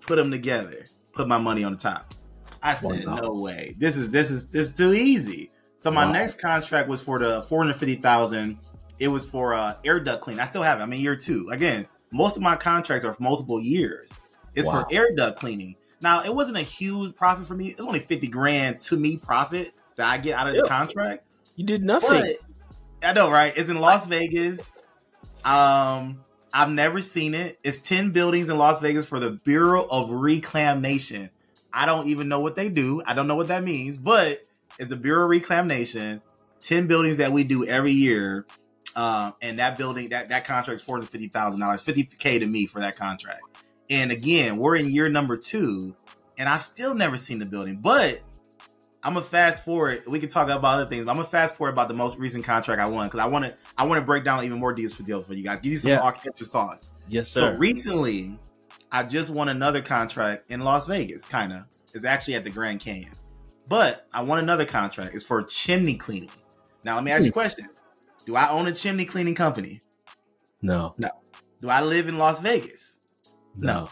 [0.00, 2.14] put them together, put my money on the top.
[2.62, 3.16] I said, wow.
[3.16, 3.74] no way.
[3.76, 5.50] This is this is this is too easy.
[5.80, 6.12] So my wow.
[6.12, 8.58] next contract was for the four hundred fifty thousand.
[8.98, 10.40] It was for uh, air duct clean.
[10.40, 10.82] I still have it.
[10.82, 11.50] I'm in year two.
[11.50, 14.16] Again, most of my contracts are for multiple years.
[14.54, 14.84] It's wow.
[14.84, 15.76] for air duct cleaning.
[16.00, 17.68] Now it wasn't a huge profit for me.
[17.68, 21.24] It's only fifty grand to me profit that I get out of the contract.
[21.56, 22.22] You did nothing.
[22.22, 22.36] But
[23.02, 23.52] I know, right?
[23.56, 24.72] It's in Las Vegas.
[25.44, 27.58] Um, I've never seen it.
[27.62, 31.30] It's ten buildings in Las Vegas for the Bureau of Reclamation.
[31.72, 33.02] I don't even know what they do.
[33.06, 34.46] I don't know what that means, but
[34.78, 36.22] it's the Bureau of Reclamation.
[36.62, 38.46] Ten buildings that we do every year,
[38.96, 42.38] um, and that building that that contract is four hundred fifty thousand dollars, fifty k
[42.38, 43.42] to me for that contract.
[43.88, 45.94] And again, we're in year number two,
[46.38, 48.20] and I've still never seen the building, but
[49.06, 50.02] I'm gonna fast forward.
[50.08, 51.04] We can talk about other things.
[51.04, 53.44] But I'm gonna fast forward about the most recent contract I won because I want
[53.44, 53.54] to.
[53.78, 55.60] I want to break down even more deals for deals for you guys.
[55.60, 56.00] Give you some Yeah.
[56.00, 56.88] architecture sauce.
[57.06, 57.52] yes, sir.
[57.52, 58.36] So recently,
[58.90, 61.24] I just won another contract in Las Vegas.
[61.24, 61.62] Kind of.
[61.94, 63.12] It's actually at the Grand Canyon,
[63.68, 65.14] but I won another contract.
[65.14, 66.30] It's for chimney cleaning.
[66.82, 67.32] Now let me ask you a hmm.
[67.32, 67.68] question:
[68.24, 69.82] Do I own a chimney cleaning company?
[70.62, 70.96] no,
[71.60, 72.98] Do I live in Las Vegas?
[73.56, 73.88] no.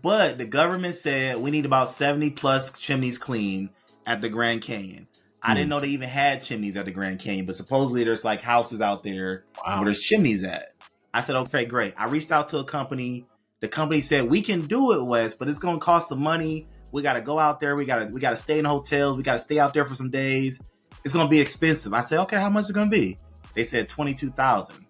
[0.00, 3.70] But the government said we need about 70 plus chimneys clean
[4.06, 5.06] at the Grand Canyon.
[5.42, 5.54] I Hmm.
[5.56, 8.80] didn't know they even had chimneys at the Grand Canyon, but supposedly there's like houses
[8.80, 9.76] out there Wow.
[9.78, 10.68] where there's chimneys at.
[11.12, 11.94] I said, okay, great.
[11.96, 13.26] I reached out to a company.
[13.60, 16.66] The company said we can do it, Wes, but it's gonna cost some money.
[16.92, 17.76] We gotta go out there.
[17.76, 19.16] We gotta we gotta stay in hotels.
[19.16, 20.62] We gotta stay out there for some days.
[21.04, 21.92] It's gonna be expensive.
[21.92, 23.18] I said, okay, how much is it gonna be?
[23.54, 24.86] They said twenty two thousand.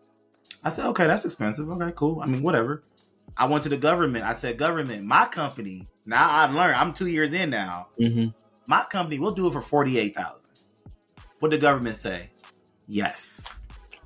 [0.63, 1.69] I said, okay, that's expensive.
[1.71, 2.21] Okay, cool.
[2.23, 2.83] I mean, whatever.
[3.37, 4.25] I went to the government.
[4.25, 5.89] I said, government, my company.
[6.07, 6.77] Now I've learned.
[6.77, 7.89] I'm two years in now.
[7.99, 8.27] hmm
[8.67, 10.49] My company will do it for forty eight thousand.
[11.41, 12.31] What the government say?
[12.87, 13.47] Yes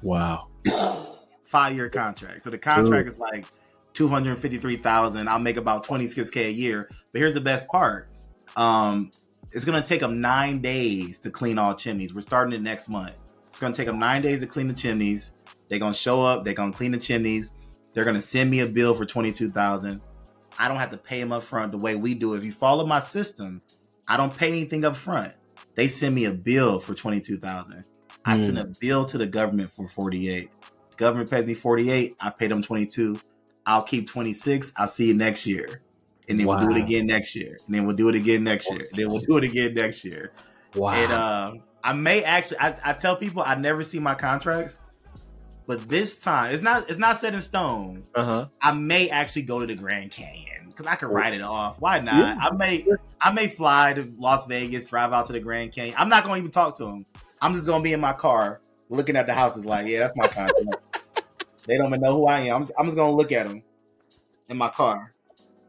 [0.03, 0.49] Wow.
[1.45, 2.45] five year contract.
[2.45, 3.47] So the contract is like
[3.93, 5.29] two hundred fifty three thousand.
[5.29, 6.89] I'll make about twenty six k a year.
[7.13, 8.09] But here's the best part:
[8.57, 9.11] um,
[9.51, 12.15] it's gonna take them nine days to clean all chimneys.
[12.15, 13.13] We're starting it next month.
[13.47, 15.33] It's gonna take them nine days to clean the chimneys.
[15.69, 16.45] They're gonna show up.
[16.45, 17.53] They're gonna clean the chimneys.
[17.95, 20.01] They're gonna send me a bill for twenty two thousand.
[20.61, 22.35] I don't have to pay them up front the way we do.
[22.35, 23.63] If you follow my system,
[24.09, 25.33] I don't pay anything up front.
[25.75, 27.85] They send me a bill for twenty two thousand.
[28.25, 28.43] I Hmm.
[28.45, 30.51] send a bill to the government for forty eight.
[30.97, 32.17] Government pays me 48.
[32.19, 33.21] I pay them 22.
[33.65, 34.73] I'll keep 26.
[34.77, 35.81] I'll see you next year.
[36.29, 37.57] And then we'll do it again next year.
[37.67, 38.89] And then we'll do it again next year.
[38.91, 40.33] And then we'll do it again next year.
[40.75, 40.95] Wow.
[40.95, 41.53] And uh,
[41.85, 44.81] I may actually I, I tell people I never see my contracts,
[45.69, 48.05] but this time it's not it's not set in stone.
[48.17, 48.47] uh huh.
[48.61, 51.81] I may actually go to the Grand Canyon because I can write it off.
[51.81, 52.15] Why not?
[52.15, 52.37] Yeah.
[52.41, 52.87] I may
[53.21, 55.97] I may fly to Las Vegas, drive out to the Grand Canyon.
[55.99, 57.05] I'm not gonna even talk to him.
[57.43, 60.29] I'm just gonna be in my car looking at the houses like, yeah, that's my
[60.29, 60.81] contract.
[61.67, 62.57] they don't even know who I am.
[62.57, 63.65] I'm just, I'm just gonna look at them
[64.49, 65.13] in my car,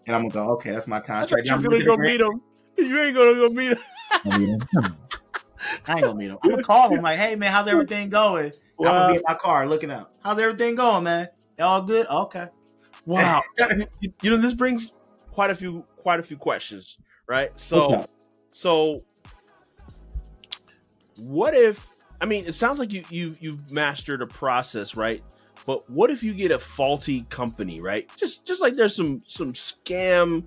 [0.05, 1.47] and I'm gonna go, okay, that's my contract.
[1.47, 2.41] you I'm gonna go meet him.
[2.77, 3.79] You ain't gonna go meet him.
[5.87, 6.37] I ain't gonna meet them.
[6.43, 8.51] I'm gonna call him like, hey man, how's everything going?
[8.77, 10.11] And I'm gonna be in my car looking out.
[10.23, 11.29] How's everything going, man?
[11.59, 12.05] All good?
[12.07, 12.47] Okay.
[13.05, 13.41] Wow.
[14.21, 14.93] you know, this brings
[15.39, 17.57] quite a few quite a few questions, right?
[17.57, 18.09] So up?
[18.51, 19.05] so
[21.15, 21.87] what if
[22.19, 25.23] I mean it sounds like you you've you've mastered a process, right?
[25.65, 28.11] But what if you get a faulty company, right?
[28.17, 30.45] Just just like there's some some scam,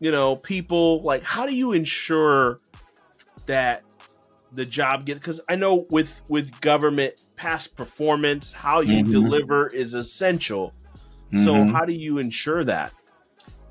[0.00, 2.58] you know, people like how do you ensure
[3.46, 3.84] that
[4.52, 9.10] the job get because I know with with government past performance, how you Mhm.
[9.10, 10.74] deliver is essential.
[11.36, 11.72] So Mhm.
[11.72, 12.92] how do you ensure that?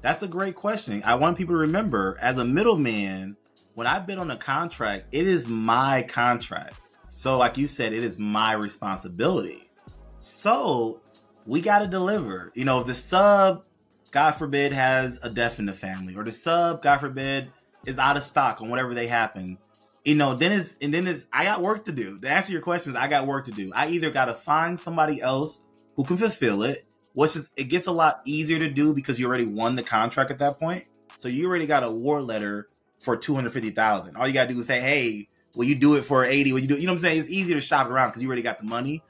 [0.02, 1.04] That's a great question.
[1.06, 3.38] I want people to remember as a middleman,
[3.76, 6.76] when I bid on a contract, it is my contract.
[7.10, 9.70] So, like you said, it is my responsibility.
[10.18, 11.02] So,
[11.46, 12.52] we got to deliver.
[12.56, 13.64] You know, if the sub,
[14.12, 17.52] God forbid, has a death in the family, or the sub, God forbid,
[17.86, 19.58] is out of stock on whatever they happen,
[20.04, 22.20] you know, then it's, and then it's, I got work to do.
[22.20, 23.72] To answer your questions, I got work to do.
[23.74, 25.62] I either got to find somebody else
[25.96, 29.28] who can fulfill it, which is it gets a lot easier to do because you
[29.28, 30.86] already won the contract at that point.
[31.18, 32.68] So you already got a war letter
[33.00, 34.16] for two hundred fifty thousand.
[34.16, 36.54] All you gotta do is say, "Hey, will you do it for eighty?
[36.54, 37.20] Will you do?" You know what I'm saying?
[37.20, 39.04] It's easier to shop around because you already got the money.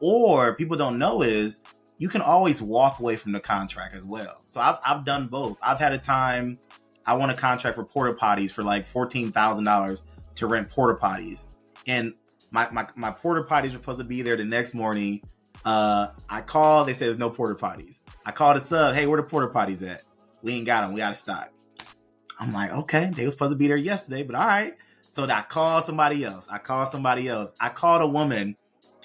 [0.00, 1.62] Or people don't know is
[1.98, 4.42] you can always walk away from the contract as well.
[4.44, 5.58] So I've I've done both.
[5.62, 6.58] I've had a time
[7.06, 10.02] I won a contract for porta potties for like fourteen thousand dollars
[10.34, 11.46] to rent porta potties,
[11.86, 12.14] and
[12.50, 15.22] my my my porta potties were supposed to be there the next morning.
[15.66, 16.86] Uh, I called.
[16.86, 17.98] They said there's no porta potties.
[18.24, 18.94] I called a sub.
[18.94, 20.04] Hey, where the porta potties at?
[20.40, 20.94] We ain't got them.
[20.94, 21.50] We out of stock.
[22.38, 24.74] I'm like, okay, they was supposed to be there yesterday, but all right.
[25.10, 26.48] So I called somebody else.
[26.48, 27.52] I called somebody else.
[27.58, 28.56] I called a woman.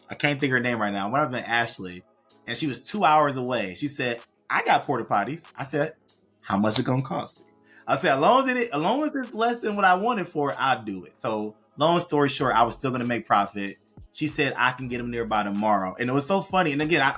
[0.10, 1.10] I can't think of her name right now.
[1.10, 2.04] One of them Ashley,
[2.46, 3.74] and she was two hours away.
[3.74, 4.20] She said,
[4.50, 5.96] "I got porta potties." I said,
[6.42, 7.46] "How much it gonna cost me?"
[7.88, 10.28] I said, "As long as it, as long as it's less than what I wanted
[10.28, 13.78] for, it, I'll do it." So, long story short, I was still gonna make profit.
[14.12, 16.72] She said, "I can get them there by tomorrow," and it was so funny.
[16.74, 17.18] And again, I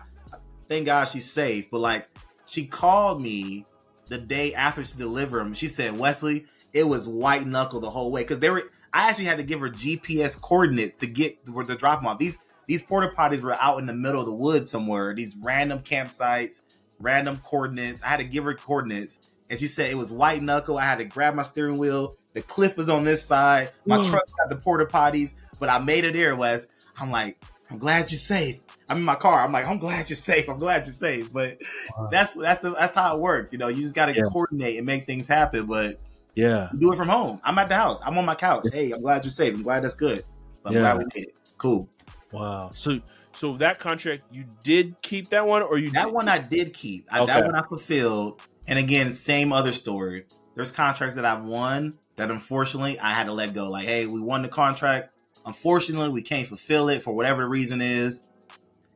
[0.68, 2.08] thank God she's safe, but like
[2.46, 3.66] she called me
[4.10, 8.12] the day after she delivered them, she said, Wesley, it was white knuckle the whole
[8.12, 8.64] way because they were.
[8.94, 12.20] I actually had to give her GPS coordinates to get where to drop them off.
[12.20, 15.14] These these porta potties were out in the middle of the woods somewhere.
[15.16, 16.62] These random campsites,
[17.00, 18.04] random coordinates.
[18.04, 20.78] I had to give her coordinates, and she said it was white knuckle.
[20.78, 22.16] I had to grab my steering wheel.
[22.34, 23.72] The cliff was on this side.
[23.86, 24.10] My Mm.
[24.10, 26.36] truck had the porta potties, but I made it there.
[26.36, 26.68] Wes,
[27.00, 27.38] I'm like,
[27.70, 28.60] I'm glad you're safe.
[28.90, 29.42] I'm in my car.
[29.42, 30.48] I'm like, I'm glad you're safe.
[30.50, 31.32] I'm glad you're safe.
[31.32, 31.58] But
[31.98, 32.10] Wow.
[32.12, 33.52] that's that's the that's how it works.
[33.52, 34.24] You know, you just got to Yeah.
[34.32, 35.66] coordinate and make things happen.
[35.66, 36.00] But
[36.36, 36.70] Yeah.
[36.74, 37.40] you do it from home.
[37.44, 38.00] I'm at the house.
[38.06, 38.68] I'm on my couch.
[38.72, 39.54] Hey, I'm glad you're safe.
[39.56, 40.24] I'm glad that's good.
[40.66, 40.82] I'm Yeah.
[40.82, 41.36] glad we did it.
[41.58, 41.90] Cool.
[42.32, 42.72] Wow.
[42.76, 43.00] So
[43.36, 46.74] so that contract you did keep that one or you That did- one I did
[46.74, 47.08] keep.
[47.12, 47.34] I, Okay.
[47.34, 48.40] That one I fulfilled.
[48.68, 50.26] And again, same other story.
[50.54, 53.70] There's contracts that I've won that unfortunately I had to let go.
[53.72, 55.13] Like, hey, we won the contract.
[55.46, 58.28] Unfortunately, we can't fulfill it for whatever the reason is.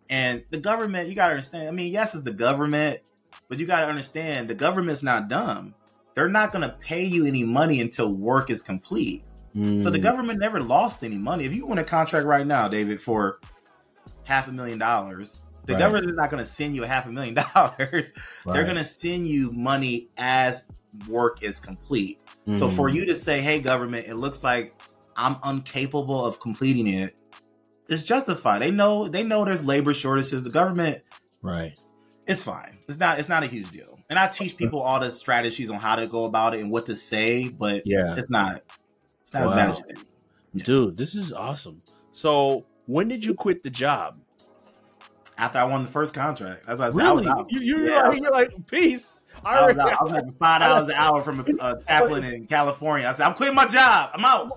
[0.09, 1.67] And the government, you gotta understand.
[1.67, 3.01] I mean, yes, it's the government,
[3.49, 5.75] but you gotta understand the government's not dumb.
[6.15, 9.23] They're not gonna pay you any money until work is complete.
[9.79, 10.03] So the Mm.
[10.03, 11.43] government never lost any money.
[11.45, 13.39] If you win a contract right now, David, for
[14.23, 15.79] half a million dollars, the Right.
[15.79, 18.11] government is not going to send you a half a million dollars.
[18.45, 20.71] They're going to send you money as
[21.07, 22.19] work is complete.
[22.55, 22.71] So Mm.
[22.75, 24.73] for you to say, "Hey, government, it looks like
[25.17, 27.15] I'm incapable of completing it,"
[27.89, 28.61] it's justified.
[28.61, 30.43] They know they know there's labor shortages.
[30.43, 31.01] The government
[31.41, 31.73] right.
[32.27, 32.77] it's fine.
[32.87, 33.99] It's not it's not a huge deal.
[34.09, 36.85] And I teach people all the strategies on how to go about it and what
[36.85, 38.15] to say, but Yeah.
[38.17, 38.61] it's not
[39.21, 39.81] it's not as bad as.
[40.53, 40.63] Yeah.
[40.63, 41.81] Dude, this is awesome.
[42.13, 44.17] So when did you quit the job?
[45.37, 47.39] After I won the first contract, that's why I said I was Really?
[47.39, 47.51] out.
[47.51, 48.01] You, you're, Yeah.
[48.07, 49.21] like, you're like, peace.
[49.45, 49.93] I I was, out.
[49.93, 53.07] I was making five dollars an hour from uh, a, a chaplain in California.
[53.07, 54.09] I said, I'm quitting my job.
[54.13, 54.51] I'm out.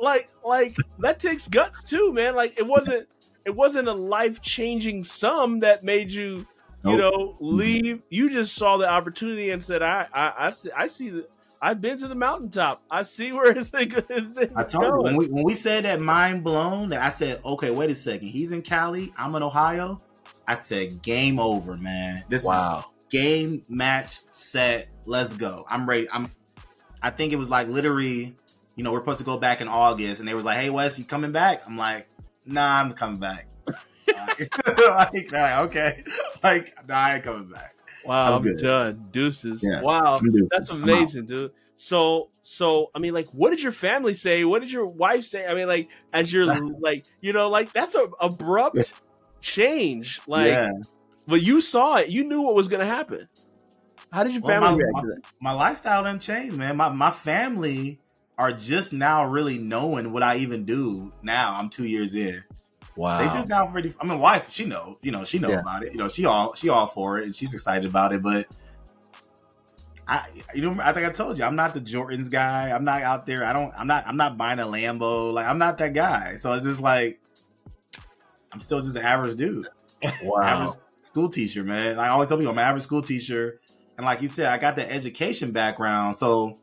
[0.00, 2.34] Like like that takes guts too, man.
[2.34, 3.08] Like it wasn't
[3.44, 6.46] it wasn't a life changing sum that made you
[6.84, 6.98] you Nope.
[6.98, 8.02] know leave.
[8.08, 11.28] You just saw the opportunity and said, I I I see, I see the.
[11.62, 12.82] I've been to the mountaintop.
[12.90, 15.84] I see where his thing, his thing I told you when we when we said
[15.84, 18.28] that mind blown that I said, okay, wait a second.
[18.28, 19.12] He's in Cali.
[19.18, 20.00] I'm in Ohio.
[20.48, 22.24] I said, game over, man.
[22.28, 22.86] This wow.
[23.10, 24.88] game match set.
[25.04, 25.66] Let's go.
[25.68, 26.08] I'm ready.
[26.10, 26.30] I'm.
[27.02, 28.36] I think it was like literally,
[28.80, 30.98] you know, we're supposed to go back in August, and they was like, "Hey, Wes,
[30.98, 32.08] you coming back?" I'm like,
[32.46, 33.46] "Nah, I'm coming back."
[34.08, 36.02] like, like, okay,
[36.42, 37.74] like, nah, I ain't coming back.
[38.06, 39.08] Wow, I'm I'm, done.
[39.10, 39.62] Deuces.
[39.62, 39.82] Yeah.
[39.82, 40.16] Wow.
[40.18, 40.48] I'm.
[40.50, 41.52] That's amazing, dude.
[41.76, 44.46] So, so I mean, like, what did your family say?
[44.46, 45.46] What did your wife say?
[45.46, 46.46] I mean, like, as you're
[46.80, 48.94] like, you know, like that's a abrupt
[49.42, 50.22] change.
[50.26, 50.70] Like, yeah.
[51.26, 52.08] but you saw it.
[52.08, 53.28] You knew what was going to happen.
[54.10, 55.22] How did your Well, family my- react my- to that?
[55.38, 56.78] my lifestyle didn't change, man.
[56.78, 58.00] My my family
[58.40, 61.54] are just now really knowing what I even do now.
[61.56, 62.42] I'm two years in.
[62.96, 63.18] Wow.
[63.18, 63.94] They just now ready.
[64.00, 65.60] I mean, wife, she know, you know, she know Yeah.
[65.60, 65.92] about it.
[65.92, 68.22] You know, she all she all for it, and she's excited about it.
[68.22, 68.46] But
[70.08, 72.70] I, you know, I think I told you, I'm not the Jordans guy.
[72.70, 73.44] I'm not out there.
[73.44, 73.74] I don't.
[73.76, 74.06] I'm not.
[74.06, 75.34] I'm not buying a Lambo.
[75.34, 76.36] Like I'm not that guy.
[76.36, 77.20] So it's just like
[78.52, 79.68] I'm still just an average dude.
[80.22, 80.40] wow.
[80.42, 81.98] average school teacher, man.
[81.98, 83.60] I always tell people I'm an average school teacher.
[83.98, 86.16] And like you said, I got the education background.
[86.16, 86.56] So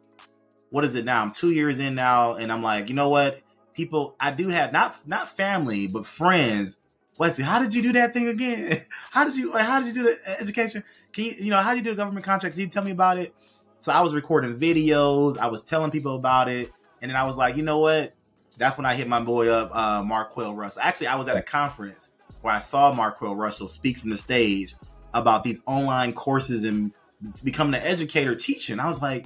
[0.70, 1.22] what is it now?
[1.22, 3.42] I'm two years in now, and I'm like, you know what?
[3.74, 6.78] People, I do have not not family, but friends.
[7.18, 8.84] Wesley, how did you do that thing again?
[9.12, 10.84] How did you how did you do the education?
[11.12, 12.54] Can you you know how did you do the government contract?
[12.54, 13.34] Can you tell me about it?
[13.82, 15.38] So I was recording videos.
[15.38, 18.14] I was telling people about it, and then I was like, you know what?
[18.58, 20.84] That's when I hit my boy up, uh, Marquel Russell.
[20.84, 24.76] Actually, I was at a conference where I saw Marquel Russell speak from the stage
[25.14, 26.92] about these online courses and
[27.44, 28.80] becoming an educator teaching.
[28.80, 29.26] I was like,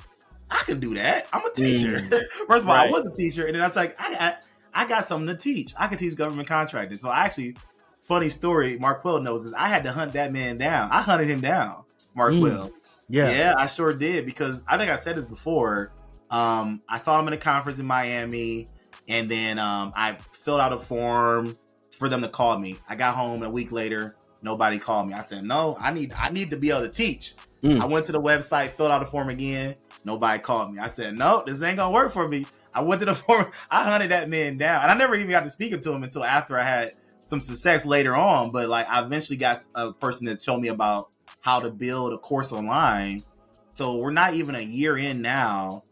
[0.52, 1.28] I can do that.
[1.32, 2.08] I'm a teacher.
[2.48, 4.88] First of all, I was a teacher, and then I was like, I got, I
[4.88, 5.74] got something to teach.
[5.78, 6.98] I can teach government contracting.
[6.98, 7.56] So I actually,
[8.04, 10.92] funny story, Marquel knows is I had to hunt that man down.
[10.92, 11.84] I hunted him down,
[12.16, 12.72] Marquel.
[13.10, 13.32] Yeah.
[13.32, 15.94] Yeah, I sure did because I think I said this before.
[16.30, 18.70] Um, I saw him in a conference in Miami,
[19.08, 21.58] and then um, I filled out a form
[21.92, 22.80] for them to call me.
[22.88, 25.14] I got home a week later, nobody called me.
[25.14, 27.82] I said, "No, I need I need to be able to teach." Mm.
[27.82, 29.76] I went to the website, filled out a form again.
[30.04, 30.80] Nobody called me.
[30.80, 33.52] I said, "No, this ain't gonna work for me." I went to the form.
[33.70, 36.24] I hunted that man down, and I never even got to speaking to him until
[36.24, 36.94] after I had
[37.26, 38.52] some success later on.
[38.52, 41.10] But like, I eventually got a person that told me about
[41.42, 43.24] how to build a course online.
[43.70, 45.84] So we're not even a year in now.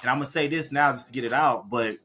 [0.00, 1.98] And I'm gonna say this now just to get it out, but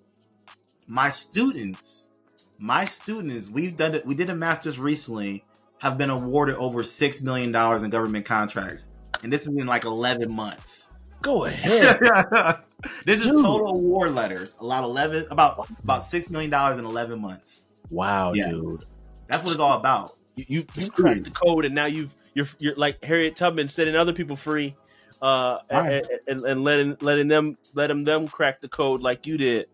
[0.88, 2.10] my students,
[2.58, 5.44] my students, we've done it, we did a master's recently,
[5.80, 8.88] have been awarded over six million dollars in government contracts.
[9.22, 10.90] And this is in like 11 months.
[11.24, 12.00] Go ahead.
[13.06, 13.42] this is Dude.
[13.44, 14.56] total war letters.
[14.60, 17.70] A lot 11 about about six million dollars in 11 months.
[17.90, 18.50] wow, Yeah.
[18.52, 18.86] dude.
[19.28, 20.18] That's what it's all about.
[20.36, 23.96] You you, you cracked the code, and now you've you're you're like Harriet Tubman setting
[23.96, 24.76] other people free.
[25.22, 26.06] uh, Right.
[26.28, 29.68] and, and, and letting letting them letting them crack the code like you did.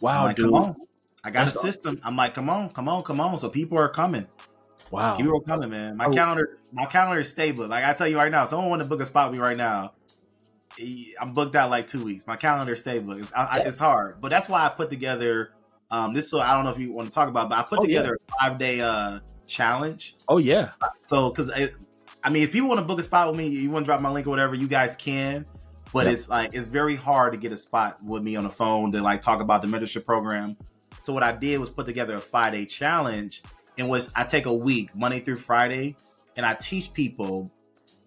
[0.00, 0.46] Wow, like, dude!
[0.46, 0.76] come on.
[1.22, 2.00] I got That's a system.
[2.04, 3.36] I'm like, come on, come on, come on.
[3.38, 4.26] So people are coming.
[4.90, 5.96] Wow, People are coming, man.
[5.96, 6.12] My Oh.
[6.12, 7.66] calendar, my calendar is stable.
[7.66, 9.56] Like I tell you right now, someone want to book a spot with me right
[9.56, 9.92] now.
[11.20, 12.26] I'm booked out like two weeks.
[12.26, 13.20] My calendar stay booked.
[13.22, 15.52] It's, I, I, it's hard, but that's why I put together
[15.90, 16.28] um, this.
[16.30, 17.98] So I don't know if you want to talk about, but I put Oh, yeah.
[18.00, 20.16] together a five day uh, challenge.
[20.28, 20.70] oh yeah,
[21.04, 21.50] So, because
[22.22, 24.00] I mean, if people want to book a spot with me, you want to drop
[24.00, 25.46] my link or whatever, you guys can.
[25.92, 26.12] But Yeah.
[26.12, 29.00] it's like it's very hard to get a spot with me on the phone to
[29.02, 30.56] like talk about the mentorship program.
[31.04, 33.42] So what I did was put together a five day challenge
[33.76, 35.94] in which I take a week, Monday through Friday,
[36.36, 37.50] and I teach people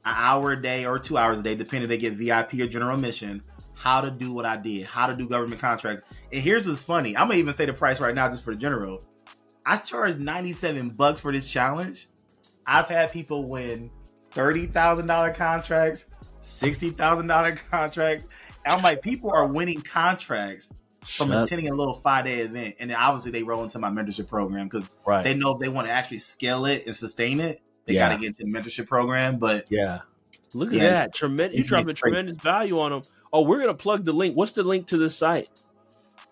[0.07, 2.67] an hour a day or two hours a day, depending if they get VIP or
[2.67, 3.41] general admission,
[3.73, 6.01] how to do what I did, how to do government contracts.
[6.31, 7.15] And here's what's funny.
[7.17, 9.01] I'm gonna even say the price right now just for the general.
[9.65, 12.07] I charged 97 bucks for this challenge.
[12.65, 13.91] I've had people win
[14.33, 16.05] $30,000 contracts,
[16.41, 18.27] $60,000 contracts.
[18.65, 20.73] And I'm like, people are winning contracts
[21.05, 22.75] from Shut- attending a little five day event.
[22.79, 25.23] And then obviously they roll into my mentorship program because right.
[25.23, 28.09] they know if they want to actually scale it and sustain it, they Yeah.
[28.09, 29.37] got to get into the mentorship program.
[29.39, 30.01] But yeah,
[30.53, 30.89] look at Yeah.
[30.91, 31.55] that tremendous.
[31.55, 31.97] You It's dropping great.
[31.97, 33.01] tremendous value on them.
[33.33, 34.35] Oh, we're gonna plug the link.
[34.35, 35.49] What's the link to the site?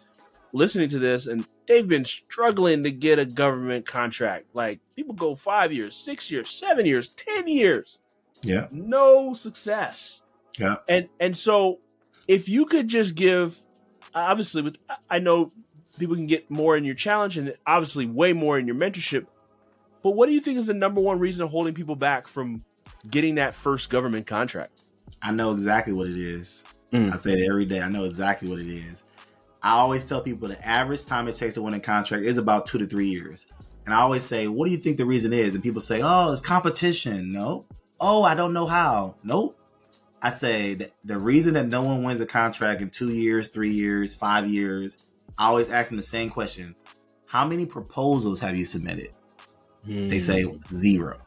[0.53, 4.47] listening to this and they've been struggling to get a government contract.
[4.53, 7.99] Like people go five years, six years, seven years, ten years
[8.43, 8.67] Yeah.
[8.73, 10.23] no success.
[10.59, 10.77] Yeah.
[10.89, 11.79] And and so
[12.27, 13.59] if you could just give
[14.15, 14.77] obviously with
[15.09, 15.53] I know
[15.99, 19.27] people can get more in your challenge and obviously way more in your mentorship.
[20.03, 22.65] But what do you think is the number one reason holding people back from
[23.11, 24.81] getting that first government contract?
[25.23, 26.65] I know exactly what it is.
[26.93, 27.13] Mm.
[27.13, 27.81] I say it every day.
[27.81, 29.03] I know exactly what it is.
[29.63, 32.67] I always tell people the average time it takes to win a contract is about
[32.67, 33.47] two to three years.
[33.85, 35.55] And I always say, what do you think the reason is?
[35.55, 37.33] And people say, oh, it's competition.
[37.33, 37.67] No.
[38.01, 39.17] Oh, I don't know how.
[39.23, 39.59] Nope.
[40.23, 43.71] I say that the reason that no one wins a contract in two years, three
[43.71, 44.99] years, five years,
[45.39, 46.75] I always ask them the same question.
[47.27, 49.13] How many proposals have you submitted?
[49.85, 51.19] They say zero.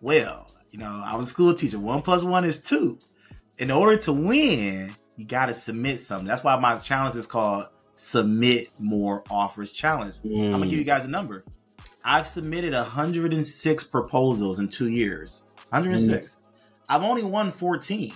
[0.00, 1.78] Well, you know, I was a school teacher.
[1.78, 2.98] One plus one is two.
[3.58, 6.26] In order to win, you got to submit something.
[6.26, 10.14] That's why my challenge is called Submit More Offers Challenge.
[10.24, 10.50] I'm Mm.
[10.52, 11.44] gonna give you guys a number.
[12.04, 15.44] I've submitted 106 proposals in two years.
[15.70, 16.36] 106.
[16.88, 18.12] I've only won 14,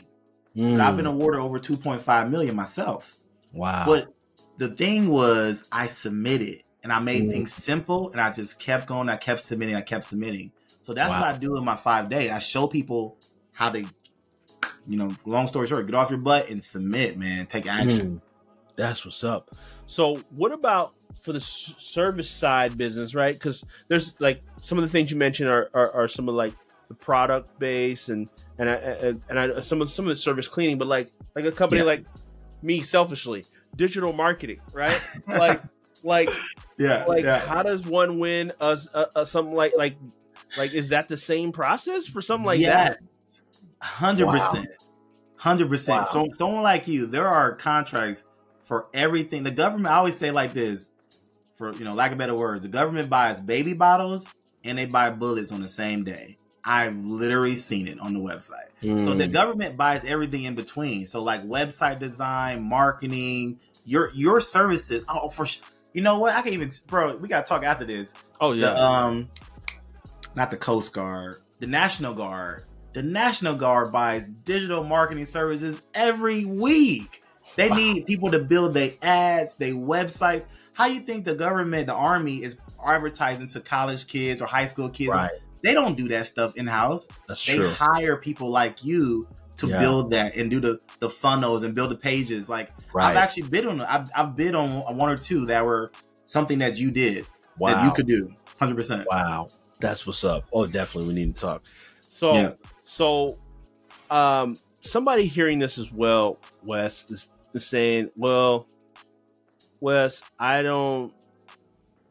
[0.57, 0.73] Mm.
[0.77, 3.17] but I've been awarded over 2.5 million myself.
[3.55, 3.85] wow.
[3.87, 4.09] But
[4.59, 7.33] the thing was, I submitted and I made Mm.
[7.33, 9.09] things simple and I just kept going.
[9.09, 9.75] I kept submitting.
[9.75, 10.53] I kept submitting.
[10.83, 11.21] So that's Wow.
[11.23, 12.31] what I do in my five day.
[12.31, 13.17] I show people
[13.53, 13.81] how to,
[14.87, 17.47] you know, long story short, get off your butt and submit, man.
[17.47, 18.21] Take action.
[18.21, 18.77] Mm.
[18.77, 19.51] That's what's up.
[19.87, 23.35] So, what about for the service side business, right?
[23.35, 26.53] Because there's like some of the things you mentioned are, are, are some of like
[26.87, 28.29] the product base and
[28.59, 31.47] and I, and, and I, some of some of the service cleaning, but like like
[31.47, 31.87] a company Yeah.
[31.87, 32.05] like
[32.63, 35.01] me, selfishly, digital marketing, right?
[35.27, 35.61] like
[36.05, 36.31] like
[36.79, 37.05] Yeah.
[37.07, 37.39] like yeah.
[37.39, 39.97] how does one win a, a, a something like like
[40.57, 42.99] like is that the same process for something like that?
[43.81, 44.69] Hundred percent.
[45.37, 46.03] Hundred percent.
[46.03, 46.09] Wow.
[46.13, 48.25] So someone like you, there are contracts
[48.65, 49.43] for everything.
[49.45, 50.91] The government I always say like this,
[51.57, 54.27] for you know, lack of better words, the government buys baby bottles
[54.65, 56.37] and they buy bullets on the same day.
[56.65, 58.71] I've literally seen it on the website.
[58.83, 59.33] So the Mm.
[59.33, 61.07] government buys everything in between.
[61.07, 65.05] So like website design, marketing, your your services.
[65.09, 65.61] Oh, for sh-
[65.97, 66.35] you know what?
[66.35, 67.17] I can even bro.
[67.17, 68.13] We gotta talk after this.
[68.39, 69.31] oh yeah, The um,
[70.35, 72.65] not the Coast Guard, the National Guard.
[72.93, 77.23] The National Guard buys digital marketing services every week.
[77.57, 77.77] They Wow.
[77.77, 80.47] need people to build their ads, their websites.
[80.75, 84.91] How you think the government, the army, is advertising to college kids or high school
[84.91, 85.15] kids?
[85.15, 85.31] right.
[85.63, 87.71] They don't do that stuff in house That's they true.
[87.71, 89.27] hire people like you
[89.57, 89.79] to Yeah.
[89.79, 92.49] build that and do the the funnels and build the pages.
[92.49, 95.91] Like I've actually bid on I've, I've bid on one or two that were
[96.25, 97.27] something that you did
[97.59, 97.75] Wow.
[97.75, 98.33] that you could do.
[98.59, 99.07] Hundred percent.
[99.11, 99.49] Wow,
[99.81, 100.45] that's what's up.
[100.53, 101.63] Oh, definitely, we need to talk.
[102.09, 102.53] So, Yeah.
[102.85, 103.39] so,
[104.11, 108.67] um, somebody hearing this as well, Wes is, is saying, "Well,
[109.81, 111.13] Wes, I don't,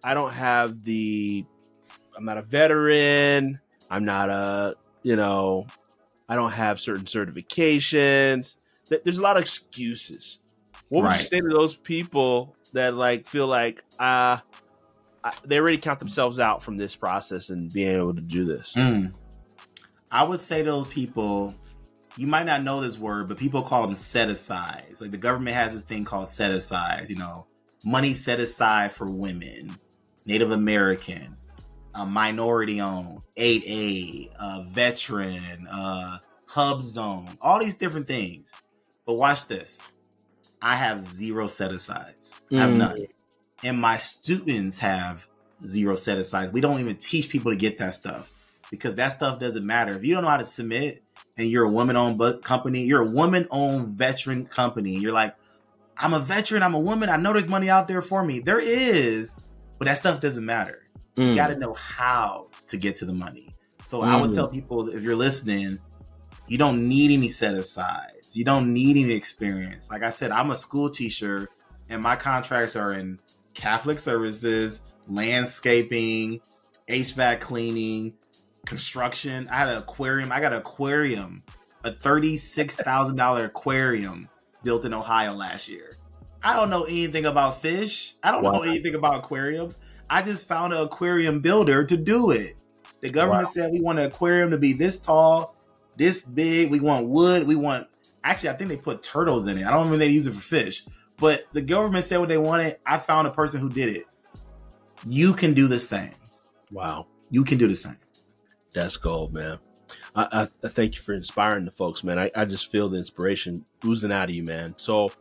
[0.03, 1.45] I don't have the,
[2.15, 3.59] I'm not a veteran.
[3.89, 5.65] I'm not a, you know,
[6.27, 8.57] I don't have certain certifications.
[8.89, 10.39] There's a lot of excuses.
[10.89, 14.37] What would you say to those people that like feel like uh
[15.23, 18.73] I- they already count themselves out from this process and being able to do this?
[18.75, 19.13] Mm.
[20.11, 21.55] I would say to those people,
[22.15, 25.01] you might not know this word, but people call them set asides.
[25.01, 27.47] Like the government has this thing called set asides, you know,
[27.83, 29.77] money set aside for women,
[30.25, 31.35] Native American,
[31.95, 36.19] uh, minority owned, 8A, uh, veteran, uh,
[36.49, 38.53] HUBZone, all these different things.
[39.05, 39.81] But watch this.
[40.61, 42.41] I have zero set asides.
[42.51, 42.77] I have Mm.
[42.77, 42.97] none.
[43.63, 45.27] And my students have
[45.65, 46.51] zero set asides.
[46.51, 48.29] We don't even teach people to get that stuff
[48.71, 49.95] because that stuff doesn't matter.
[49.95, 51.03] If you don't know how to submit
[51.37, 55.35] and you're a woman owned bu- company, you're a woman owned veteran company, you're like,
[55.97, 58.39] I'm a veteran, I'm a woman, I know there's money out there for me.
[58.39, 59.35] There is,
[59.77, 60.81] but that stuff doesn't matter.
[61.15, 61.35] You Mm.
[61.35, 63.55] got to know how to get to the money.
[63.85, 64.35] So I would Mm.
[64.35, 65.79] tell people if you're listening,
[66.47, 68.35] you don't need any set asides.
[68.35, 69.89] You don't need any experience.
[69.89, 71.47] Like I said, I'm a school teacher
[71.89, 73.19] and my contracts are in
[73.53, 76.41] Catholic services, landscaping,
[76.89, 78.13] HVAC cleaning,
[78.65, 79.47] construction.
[79.49, 80.31] I had an aquarium.
[80.31, 81.43] I got an aquarium,
[81.83, 84.27] a $36,000 aquarium
[84.63, 85.97] built in Ohio last year.
[86.43, 88.15] I don't know anything about fish.
[88.23, 89.77] I don't know anything about aquariums.
[90.09, 92.55] I just found an aquarium builder to do it.
[93.01, 93.51] The government Wow.
[93.51, 95.55] said we want an aquarium to be this tall,
[95.95, 96.71] this big.
[96.71, 97.47] We want wood.
[97.47, 97.87] We want.
[98.23, 99.65] Actually, I think they put turtles in it.
[99.65, 100.85] I don't even they use it for fish.
[101.17, 102.77] But the government said what they wanted.
[102.85, 104.05] I found a person who did it.
[105.07, 106.11] You can do the same.
[106.71, 107.07] Wow.
[107.29, 107.97] You can do the same.
[108.73, 109.59] That's gold, man.
[110.15, 112.17] I, I, I thank you for inspiring the folks, man.
[112.19, 114.73] I, I just feel the inspiration oozing out of you, man.
[114.77, 115.11] So,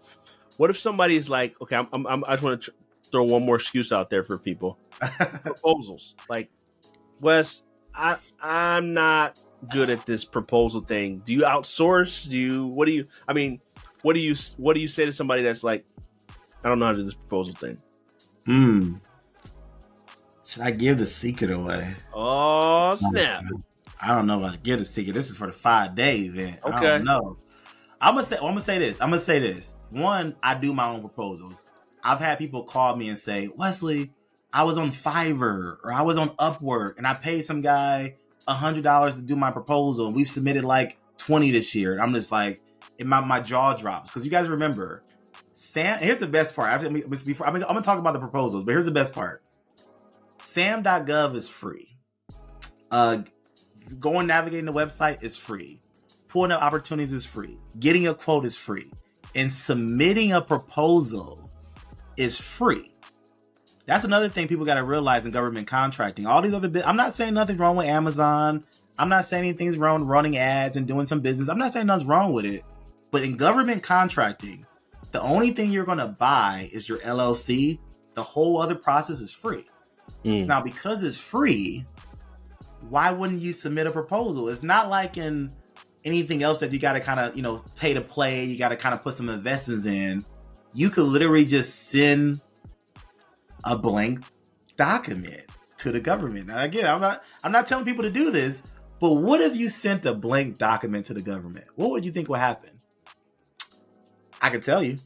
[0.57, 2.76] what if somebody's like, okay, I'm, I'm, I'm- I just want to tr-
[3.15, 4.77] throw one more excuse out there for people
[5.45, 6.17] proposals.
[6.29, 6.51] Like,
[7.21, 7.62] Wes,
[7.95, 9.37] I, I'm not
[9.71, 11.23] good at this proposal thing.
[11.25, 12.29] Do you outsource?
[12.29, 12.67] Do you?
[12.67, 13.07] What do you?
[13.29, 13.61] I mean,
[14.03, 14.35] what do you?
[14.57, 15.85] What do you say to somebody that's like,
[16.65, 17.79] I don't know how to do this proposal thing?
[18.47, 18.95] Hmm.
[20.45, 21.95] Should I give the secret away?
[22.12, 23.45] Oh snap!
[24.03, 25.12] I don't know if I give the secret.
[25.12, 26.59] This is for the five day event.
[26.65, 26.81] I Okay.
[26.81, 27.37] don't know.
[28.01, 28.37] I'm gonna say.
[28.39, 29.01] I'm gonna say this.
[29.01, 29.79] I'm gonna say this.
[29.91, 31.65] One, I do my own proposals.
[32.05, 34.13] I've had people call me and say, Wesley,
[34.53, 38.55] I was on Fiverr or I was on Upwork and I paid some guy a
[38.55, 41.93] hundred dollars to do my proposal and we've submitted like twenty this year.
[41.93, 42.61] And I'm just like,
[43.01, 45.03] and my my jaw drops because you guys remember,
[45.55, 45.99] Sam.
[45.99, 46.71] Here's the best part.
[46.71, 49.43] After before, I'm gonna, I'm gonna talk about the proposals, but here's the best part.
[50.39, 51.97] Sam.gov is free.
[52.91, 53.23] Uh,
[53.99, 55.81] going navigating the website is free.
[56.29, 57.59] Pulling up opportunities is free.
[57.79, 58.93] Getting a quote is free.
[59.35, 61.44] And submitting a proposal
[62.17, 62.93] is free.
[63.87, 66.27] That's another thing people got to realize in government contracting.
[66.27, 68.65] All these other I'm not saying nothing's wrong with Amazon.
[68.99, 71.49] I'm not saying anything's wrong with running ads and doing some business.
[71.49, 72.65] I'm not saying nothing's wrong with it.
[73.11, 74.67] But in government contracting,
[75.12, 77.79] the only thing you're going to buy is your LLC.
[78.15, 79.67] The whole other process is free.
[80.25, 80.47] Mm.
[80.47, 81.85] Now, because it's free,
[82.89, 84.49] why wouldn't you submit a proposal?
[84.49, 85.53] It's not like in
[86.05, 88.45] anything else that you got to kind of, you know, pay to play.
[88.45, 90.25] You got to kind of put some investments in.
[90.75, 92.41] You could literally just send
[93.64, 94.25] a blank
[94.77, 95.43] document
[95.79, 96.49] to the government.
[96.49, 98.62] Now, again, I'm not, I'm not telling people to do this,
[99.01, 101.66] but what if you sent a blank document to the government?
[101.77, 102.70] What would you think would happen?
[104.43, 104.99] I can tell you,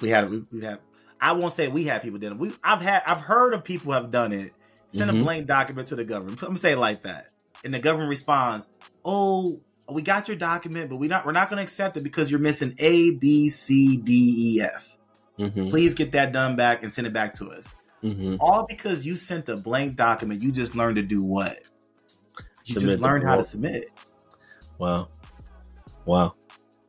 [0.00, 0.78] we had, we, we had.
[1.20, 2.38] I won't say we had people did it.
[2.38, 4.52] We, I've had, I've heard of people have done it.
[4.88, 5.20] Send Mhm.
[5.20, 6.40] a blank document to the government.
[6.42, 7.28] I'm gonna say it like that,
[7.64, 8.66] and the government responds,
[9.04, 12.30] "Oh, we got your document, but we not, we're not going to accept it because
[12.30, 14.91] you're missing A, B, C, D, E, F.
[15.42, 15.70] Mm-hmm.
[15.70, 17.68] Please get that done back and send it back to us."
[18.02, 18.36] Mm-hmm.
[18.40, 20.42] All because you sent a blank document.
[20.42, 21.62] You just learned to do what?
[22.64, 23.90] You Submit just learned how to submit.
[24.78, 25.08] Wow.
[26.04, 26.34] Wow.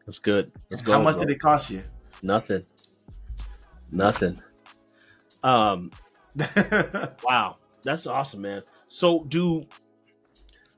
[0.05, 0.51] That's good.
[0.69, 1.83] That's How much did it cost you?
[2.21, 2.65] Nothing.
[3.91, 4.41] Nothing.
[5.43, 5.91] Um.
[7.23, 7.57] Wow.
[7.83, 8.63] That's awesome, man.
[8.89, 9.65] So do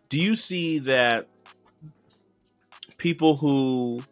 [0.10, 1.28] do you see that
[2.98, 4.04] people who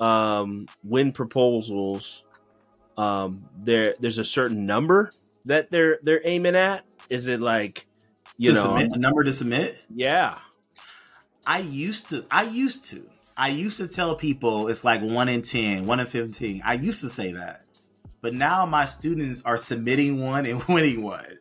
[0.00, 2.24] um win proposals
[2.98, 5.12] um there there's a certain number
[5.46, 6.84] that they're they're aiming at?
[7.08, 7.86] Is it like
[8.36, 9.78] you to know submit a number to submit.
[9.94, 10.38] yeah.
[11.46, 12.26] I used to.
[12.30, 13.08] I used to.
[13.36, 16.60] I used to tell people it's like one in 10, one in 15.
[16.64, 17.62] I used to say that.
[18.20, 21.38] But now my students are submitting one and winning one.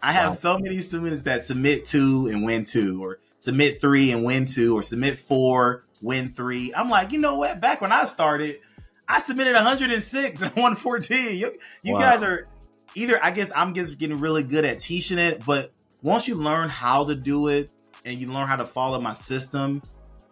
[0.00, 0.34] I have Wow.
[0.34, 4.76] so many students that submit two and win two, or submit three and win two,
[4.78, 6.72] or submit four, win three.
[6.74, 7.60] I'm like, you know what?
[7.60, 8.60] Back when I started,
[9.08, 11.36] I submitted 106 and 114.
[11.36, 12.00] You, you Wow.
[12.00, 12.46] guys are
[12.94, 16.68] either, I guess I'm just getting really good at teaching it, but once you learn
[16.68, 17.70] how to do it
[18.04, 19.82] and you learn how to follow my system,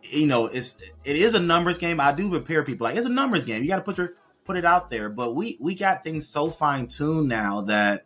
[0.03, 2.01] you know, it's it is a numbers game.
[2.01, 3.63] I do prepare people like it's a numbers game.
[3.63, 4.13] You got to put your
[4.45, 5.09] put it out there.
[5.09, 8.05] But we we got things so fine tuned now that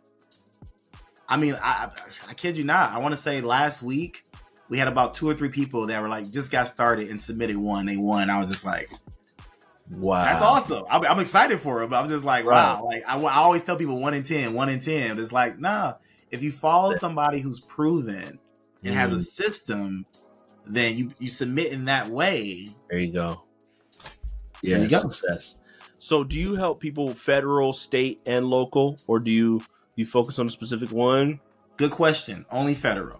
[1.29, 1.89] I mean, I
[2.27, 2.91] I kid you not.
[2.91, 4.25] I want to say last week
[4.69, 7.57] we had about two or three people that were like just got started and submitted
[7.57, 7.85] one.
[7.85, 8.29] They won.
[8.29, 8.89] I was just like,
[9.91, 10.83] wow, that's awesome.
[10.89, 12.77] I'm, I'm excited for it, but I'm just like, Right.
[12.77, 12.83] wow.
[12.83, 15.19] Like I, I always tell people one in ten, one in ten.
[15.19, 15.95] It's like, nah.
[16.31, 18.39] If you follow somebody who's proven
[18.85, 20.05] and has a Mm, system,
[20.65, 22.73] then you you submit in that way.
[22.89, 23.43] there you go.
[24.61, 24.99] Yeah, you go.
[24.99, 25.57] success.
[25.99, 29.61] So, do you help people federal, state, and local, or do you
[29.95, 31.39] you focus on a specific one?
[31.77, 32.45] Good question.
[32.51, 33.19] Only federal.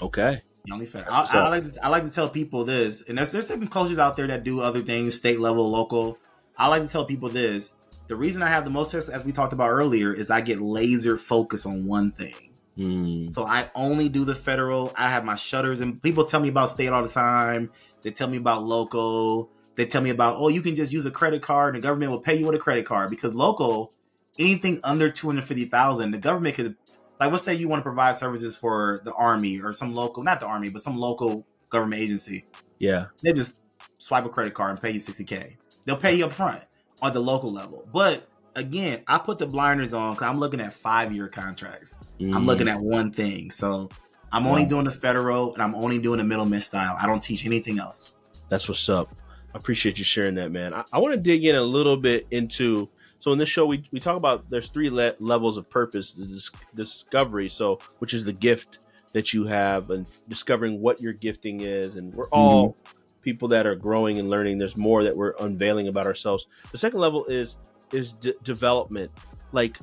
[0.00, 0.42] Okay.
[0.70, 1.14] Only federal.
[1.14, 3.98] I, I like to, I like to tell people this, and there's there's certain coaches
[3.98, 6.18] out there that do other things, state level, local.
[6.56, 7.74] I like to tell people this.
[8.06, 10.60] The reason I have the most success, as we talked about earlier, is I get
[10.60, 12.50] laser focused on one thing.
[12.76, 13.28] Hmm.
[13.28, 14.92] So I only do the federal.
[14.96, 17.70] I have my shutters, and people tell me about state all the time.
[18.02, 19.50] They tell me about local.
[19.74, 22.12] They tell me about oh, you can just use a credit card, and the government
[22.12, 23.92] will pay you with a credit card because local,
[24.38, 26.76] anything under two hundred fifty thousand, the government could
[27.20, 30.40] like let's say you want to provide services for the army or some local, not
[30.40, 32.44] the army, but some local government agency.
[32.78, 33.06] Yeah.
[33.22, 33.60] They just
[33.98, 35.56] swipe a credit card and pay you sixty k.
[35.84, 36.62] They'll pay you up front
[37.00, 40.72] on the local level, but again, I put the blinders on because I'm looking at
[40.72, 41.94] five year contracts.
[42.20, 42.46] I'm Mm.
[42.46, 43.50] looking at one thing.
[43.50, 43.88] So
[44.30, 44.68] I'm only Wow.
[44.68, 46.96] doing the federal and I'm only doing the middleman style.
[47.00, 48.12] I don't teach anything else.
[48.48, 49.14] That's what's up.
[49.54, 50.72] I appreciate you sharing that, man.
[50.74, 52.88] I, I want to dig in a little bit into.
[53.22, 56.26] So in this show, we, we talk about there's three le- levels of purpose: the
[56.26, 58.80] dis- discovery, so which is the gift
[59.12, 62.76] that you have, and discovering what your gifting is, and we're all
[63.22, 64.58] people that are growing and learning.
[64.58, 66.48] There's more that we're unveiling about ourselves.
[66.72, 67.54] The second level is
[67.92, 69.12] is d- development.
[69.52, 69.78] Like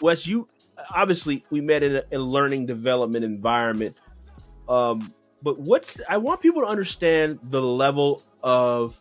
[0.00, 0.48] Wes, you
[0.92, 3.96] obviously we met in a, a learning development environment.
[4.68, 5.14] Um,
[5.44, 8.98] but what's I want people to understand the level of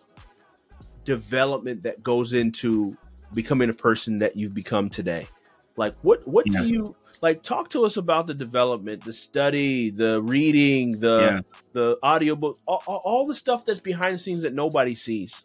[1.06, 2.96] development that goes into
[3.34, 5.28] becoming a person that you've become today.
[5.76, 6.68] Like what what Yes.
[6.68, 11.42] do you like talk to us about the development, the study, the reading, the Yeah.
[11.74, 15.44] the audiobook, all, all, the stuff that's behind the scenes that nobody sees.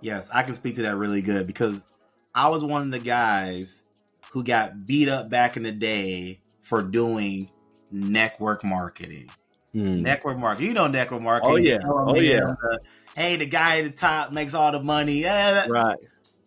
[0.00, 1.84] Yes, I can speak to that really good because
[2.34, 3.82] I was one of the guys
[4.32, 7.48] who got beat up back in the day for doing
[7.90, 9.30] network marketing.
[9.72, 10.02] Hmm.
[10.02, 10.68] Network marketing.
[10.68, 11.52] You know network marketing.
[11.52, 11.78] Oh, yeah.
[11.84, 12.54] Oh, yeah.
[13.16, 15.20] hey, the guy at the top makes all the money.
[15.22, 15.96] Yeah, that- Right.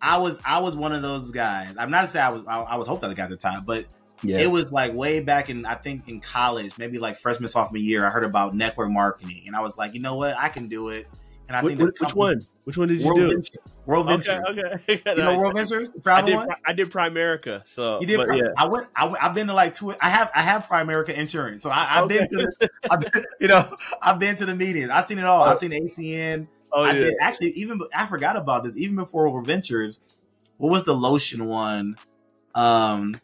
[0.02, 1.74] I was I was one of those guys.
[1.78, 3.86] I'm not to say I was I, I was hoping I got the top, but
[4.24, 4.40] Yeah.
[4.40, 8.06] it was like way back in I think in college, maybe like freshman sophomore year.
[8.06, 10.90] I heard about network marketing, and I was like, you know what, I can do
[10.90, 11.08] it.
[11.48, 12.48] And I Which, think which company- one?
[12.64, 13.28] Which one did you World do?
[13.30, 13.60] Venture.
[13.88, 14.44] World Okay, Venture.
[14.86, 15.02] okay.
[15.08, 16.36] You know World Ventures, the I did.
[16.36, 16.48] one.
[16.66, 17.68] I did Primerica.
[17.68, 18.18] So You did.
[18.18, 18.44] but yeah.
[18.56, 18.88] I went.
[18.96, 19.96] I went, I've been to like two.
[20.00, 20.30] I have.
[20.36, 22.52] I have Primerica insurance, so I, I've been to.
[22.60, 24.90] The, I've been, you know, I've been to the meetings.
[24.92, 25.44] I've seen it all.
[25.44, 25.60] I've oh.
[25.60, 26.48] seen ACN.
[26.72, 27.00] Oh I yeah.
[27.00, 27.52] did actually.
[27.52, 28.76] Even I forgot about this.
[28.78, 30.00] Even before World Ventures,
[30.58, 31.98] what was the lotion one?
[32.56, 33.16] Um,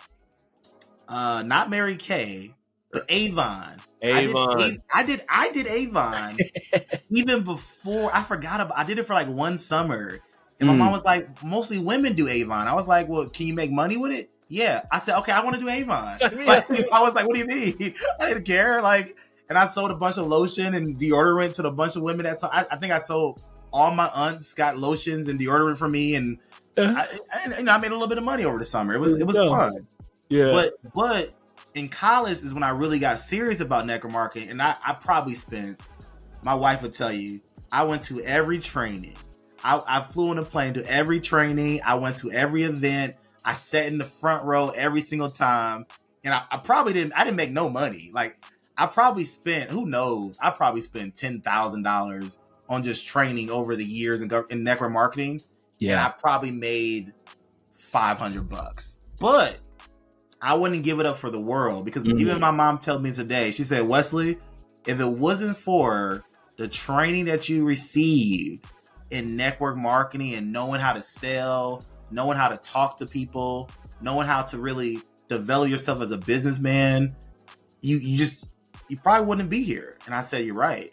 [1.07, 2.53] uh, not Mary Kay,
[2.91, 3.77] but Avon.
[4.01, 4.47] Avon.
[4.49, 5.25] I did, I did.
[5.29, 6.37] I did Avon
[7.09, 8.15] even before.
[8.15, 8.77] I forgot about.
[8.77, 10.19] I did it for like one summer,
[10.59, 10.77] and my Mm.
[10.77, 13.97] mom was like, "Mostly women do Avon." I was like, "Well, can you make money
[13.97, 14.83] with it?" Yeah.
[14.91, 17.47] I said, "Okay, I want to do Avon." Like, I was like, "What do you
[17.47, 18.81] mean?" I didn't care.
[18.81, 19.15] Like,
[19.49, 22.37] and I sold a bunch of lotion and deodorant to the bunch of women that.
[22.43, 23.41] I, I think I sold
[23.71, 26.39] all my aunts got lotions and deodorant for me, and
[26.77, 28.93] I, I, you know, I made a little bit of money over the summer.
[28.93, 29.87] It was it was fun.
[30.29, 30.51] yeah.
[30.51, 31.33] But but
[31.73, 35.35] in college is when I really got serious about network marketing, and I, I probably
[35.35, 35.81] spent.
[36.43, 37.41] My wife would tell you
[37.71, 39.15] I went to every training.
[39.63, 41.81] I, I flew on a plane to every training.
[41.83, 43.15] I went to every event.
[43.43, 45.85] I sat in the front row every single time,
[46.23, 47.13] and I, I probably didn't.
[47.13, 48.11] I didn't make no money.
[48.13, 48.37] Like
[48.77, 49.71] I probably spent.
[49.71, 50.37] Who knows?
[50.41, 52.37] I probably spent ten thousand dollars
[52.69, 55.41] on just training over the years in, in network marketing
[55.91, 57.13] and I probably made
[57.77, 58.97] five hundred bucks.
[59.19, 59.57] But
[60.41, 62.19] I wouldn't give it up for the world because Mhm.
[62.19, 64.37] even my mom told me today, she said, Wesley,
[64.85, 66.23] if it wasn't for
[66.57, 68.65] the training that you received
[69.09, 73.69] in network marketing and knowing how to sell, knowing how to talk to people,
[74.01, 77.15] knowing how to really develop yourself as a businessman,
[77.81, 78.46] you you just
[78.87, 79.97] you probably wouldn't be here.
[80.05, 80.91] And I said, You're right.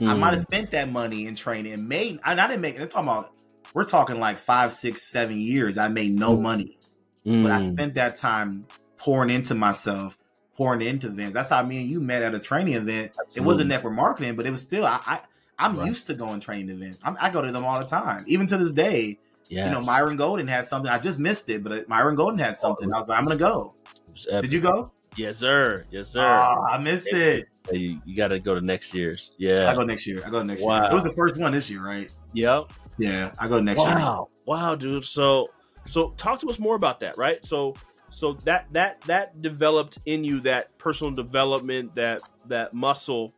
[0.00, 0.18] I Mm.
[0.18, 2.20] might have spent that money in training and made.
[2.24, 2.74] And I didn't make.
[2.76, 2.82] it.
[2.82, 3.32] I'm talking about.
[3.74, 5.76] We're talking like five, six, seven years.
[5.78, 6.78] I made no money,
[7.24, 7.72] but I Mm.
[7.72, 8.66] spent that time
[8.98, 10.16] pouring into myself,
[10.56, 11.34] pouring into events.
[11.34, 13.12] That's how me and you met at a training event.
[13.34, 14.86] It wasn't network marketing, but it was still.
[14.86, 15.20] I, I
[15.58, 15.88] I'm Right.
[15.88, 17.00] used to going training events.
[17.02, 19.18] I'm, I go to them all the time, even to this day.
[19.48, 19.66] Yes.
[19.66, 20.90] You know, Myron Golden had something.
[20.90, 22.92] I just missed it, but Myron Golden had something.
[22.92, 23.74] I was like, I'm gonna go.
[24.08, 24.50] It was epic.
[24.50, 24.92] Did you go?
[25.16, 25.84] Yes, sir.
[25.90, 26.22] Yes, sir.
[26.24, 27.48] Oh, I missed it.
[27.72, 29.32] You, you got to go to next year's.
[29.38, 30.22] Yeah, I go next year.
[30.24, 30.82] I go next Wow.
[30.82, 30.90] year.
[30.90, 32.10] It was the first one this year, right?
[32.32, 32.72] Yep.
[32.98, 33.94] Yeah, I go next year.
[33.94, 34.28] Wow.
[34.46, 35.04] Wow, dude.
[35.04, 35.48] So
[35.84, 37.44] so talk to us more about that, right?
[37.44, 37.74] So
[38.10, 43.32] so that that that developed in you that personal development, that that muscle.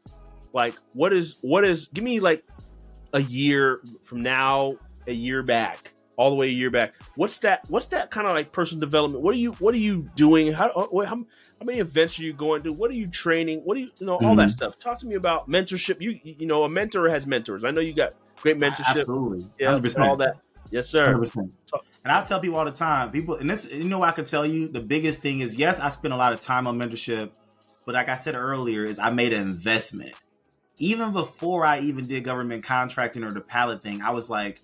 [0.53, 2.45] Like what is what is give me like
[3.13, 4.77] a year from now,
[5.07, 6.93] a year back, all the way a year back.
[7.15, 9.23] What's that what's that kind of like personal development?
[9.23, 10.53] What are you what are you doing?
[10.53, 12.73] How how, how many events are you going to?
[12.73, 13.61] What are you training?
[13.65, 14.51] What do you you know all that Mhm.
[14.51, 14.79] stuff?
[14.79, 16.01] Talk to me about mentorship.
[16.01, 17.65] You you know a mentor has mentors.
[17.65, 19.01] I know you got great mentorship.
[19.01, 19.47] Absolutely.
[19.59, 19.99] Yeah, 100%.
[20.05, 20.37] all that.
[20.71, 21.15] Yes, sir.
[21.15, 21.51] 100%.
[22.05, 24.25] And I tell people all the time, people, and this, you know, what I can
[24.25, 27.31] tell you the biggest thing is yes, I spend a lot of time on mentorship,
[27.87, 30.15] but like I said earlier, is I made an investment.
[30.79, 34.61] Even before I even did government contracting or the pallet thing, I was like,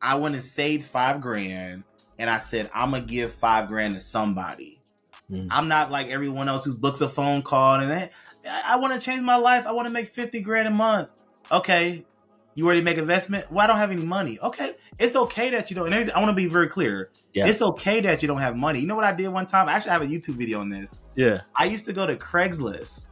[0.00, 1.84] I went and saved five grand,
[2.18, 4.80] and I said I'm gonna give five grand to somebody.
[5.30, 5.48] Mm.
[5.50, 8.10] I'm not like everyone else who books a phone call and hey,
[8.48, 9.66] I, I want to change my life.
[9.66, 11.10] I want to make fifty grand a month.
[11.50, 12.04] Okay,
[12.54, 13.50] you ready to make investment?
[13.52, 14.38] Well, I don't have any money.
[14.42, 15.92] Okay, it's okay that you don't.
[15.92, 17.10] And I want to be very clear.
[17.32, 17.46] Yeah.
[17.46, 18.80] It's okay that you don't have money.
[18.80, 19.68] You know what I did one time?
[19.68, 20.98] I actually have a YouTube video on this.
[21.14, 21.42] Yeah.
[21.54, 23.06] I used to go to Craigslist.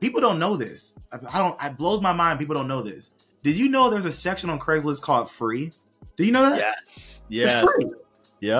[0.00, 0.96] People don't know this.
[1.12, 1.56] I don't.
[1.62, 2.38] It blows my mind.
[2.38, 3.12] People don't know this.
[3.42, 5.72] Did you know there's a section on Craigslist called free?
[6.16, 6.58] Do you know that?
[6.58, 6.86] Yes.
[6.86, 7.64] It's Yes.
[7.64, 7.86] free.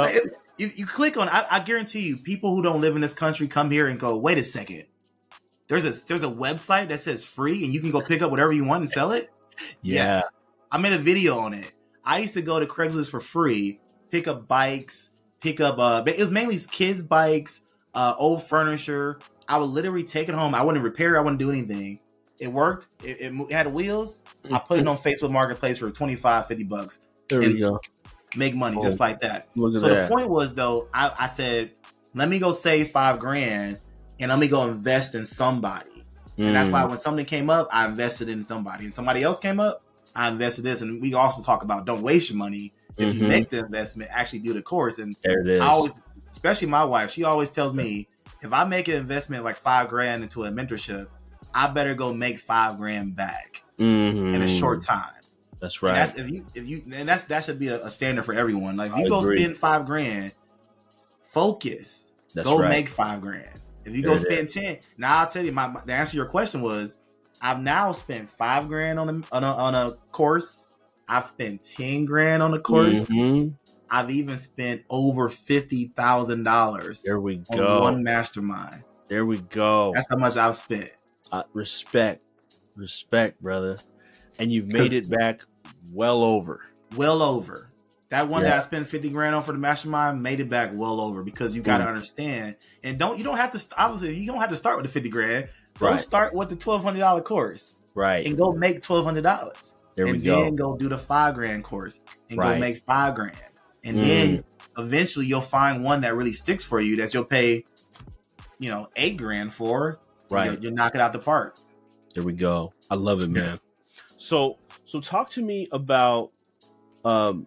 [0.02, 0.20] Like,
[0.58, 1.28] you, you click on.
[1.28, 4.16] I, I guarantee you, people who don't live in this country come here and go.
[4.16, 4.84] Wait a second.
[5.68, 8.52] There's a there's a website that says free, and you can go pick up whatever
[8.52, 9.30] you want and sell it.
[9.82, 10.16] Yeah.
[10.16, 10.30] Yes.
[10.70, 11.72] I made a video on it.
[12.04, 13.80] I used to go to Craigslist for free,
[14.10, 19.18] pick up bikes, pick up uh it was mainly kids bikes, uh old furniture.
[19.48, 20.54] I would literally take it home.
[20.54, 22.00] I wouldn't repair, it, I wouldn't do anything.
[22.38, 22.88] It worked.
[23.04, 24.20] It, it it had wheels.
[24.52, 27.00] I put it on Facebook Marketplace for 25, 50 bucks.
[27.32, 27.80] There we go.
[28.36, 29.48] Make money just like that.
[29.54, 31.72] So the point was though, I, I said,
[32.14, 33.80] let me go save five grand
[34.18, 35.90] and let me go invest in somebody.
[36.38, 36.72] And that's Mm.
[36.72, 38.84] why when something came up, I invested in somebody.
[38.84, 39.82] And somebody else came up,
[40.14, 40.80] I invested this.
[40.80, 42.72] And we also talk about don't waste your money.
[42.96, 43.18] If Mhm.
[43.18, 44.98] you make the investment, actually do the course.
[44.98, 45.60] And there it is.
[45.60, 45.92] I always,
[46.30, 48.08] especially my wife, she always tells me
[48.42, 51.08] if I make an investment like five grand into a mentorship,
[51.54, 54.34] I better go make five grand back Mhm.
[54.34, 55.21] in a short time.
[55.62, 55.90] That's right.
[55.90, 58.34] And that's if you if you and that's that should be a, a standard for
[58.34, 58.76] everyone.
[58.76, 59.40] Like if you I go agree.
[59.40, 60.32] spend five grand,
[61.24, 62.12] focus.
[62.34, 62.68] That's go right.
[62.68, 63.48] make five grand.
[63.84, 65.52] If you There go spend ten, now I'll tell you.
[65.52, 66.96] My, my the answer to your question was,
[67.40, 70.58] I've now spent five grand on a on a, on a course.
[71.08, 73.08] I've spent ten grand on a course.
[73.08, 73.54] Mhm.
[73.88, 77.80] I've even spent over fifty thousand dollars There we on go.
[77.82, 78.82] one mastermind.
[79.06, 79.92] There we go.
[79.94, 80.90] That's how much I've spent.
[81.30, 82.22] Uh, respect,
[82.74, 83.78] respect, brother.
[84.40, 85.42] And you've made it back
[85.92, 86.60] well over.
[86.96, 87.68] Well over.
[88.10, 88.50] That one Yeah.
[88.50, 91.54] that I spent fifty grand on for the mastermind made it back well over because
[91.56, 91.88] you got to Mm.
[91.88, 94.84] understand and don't you don't have to st- obviously you don't have to start with
[94.86, 95.48] the fifty grand.
[95.78, 96.00] Go Right.
[96.00, 98.26] start with the twelve hundred dollar course Right.
[98.26, 99.74] and go make twelve hundred dollars.
[99.94, 100.36] There and we go.
[100.36, 102.54] And then go do the five grand course and Right.
[102.54, 103.36] go make five grand.
[103.84, 104.02] And Mm.
[104.02, 104.44] then
[104.78, 107.64] eventually you'll find one that really sticks for you that you'll pay,
[108.58, 109.98] you know, eight grand for.
[110.28, 110.52] Right.
[110.52, 111.56] You'll, you'll knock it out the park.
[112.14, 112.72] There we go.
[112.90, 113.58] I love it, man.
[114.16, 114.58] So,
[114.92, 116.30] so talk to me about.
[117.02, 117.46] Um,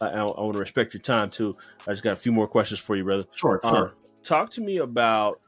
[0.00, 1.54] I, I want to respect your time too.
[1.86, 3.24] I just got a few more questions for you, brother.
[3.34, 3.88] Sure, Uh,
[4.24, 5.40] talk to me about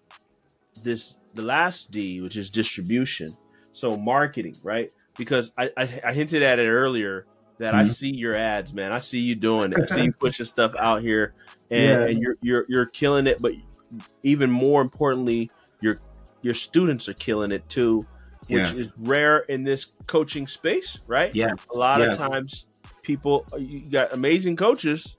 [0.82, 3.34] this the last D, which is distribution.
[3.72, 4.90] So marketing, right?
[5.16, 7.26] Because I, I, I hinted at it earlier
[7.59, 7.88] that I Mhm.
[7.88, 8.92] see your ads, man.
[8.92, 9.80] I see you doing it.
[9.80, 11.34] I see you pushing stuff out here,
[11.70, 12.07] and, Yeah.
[12.09, 13.40] and you're you're you're killing it.
[13.40, 13.53] But
[14.22, 15.99] even more importantly, your
[16.42, 18.07] your students are killing it too,
[18.49, 18.78] which Yes.
[18.78, 21.34] is rare in this coaching space, right?
[21.34, 21.68] Yes.
[21.74, 22.20] A lot yes.
[22.22, 22.66] of times,
[23.03, 25.16] people you got amazing coaches,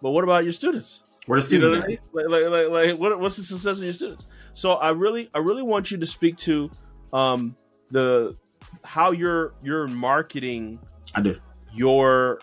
[0.00, 1.00] but what about your students?
[1.26, 1.88] Where the You know students at?
[1.88, 1.98] mean?
[2.12, 4.26] Like, like, like, like, what, what's the success of your students?
[4.54, 6.70] So I really, I really want you to speak to
[7.12, 7.54] um,
[7.90, 8.36] the
[8.84, 10.78] how you're you're marketing
[11.14, 11.38] I do.
[11.72, 12.40] your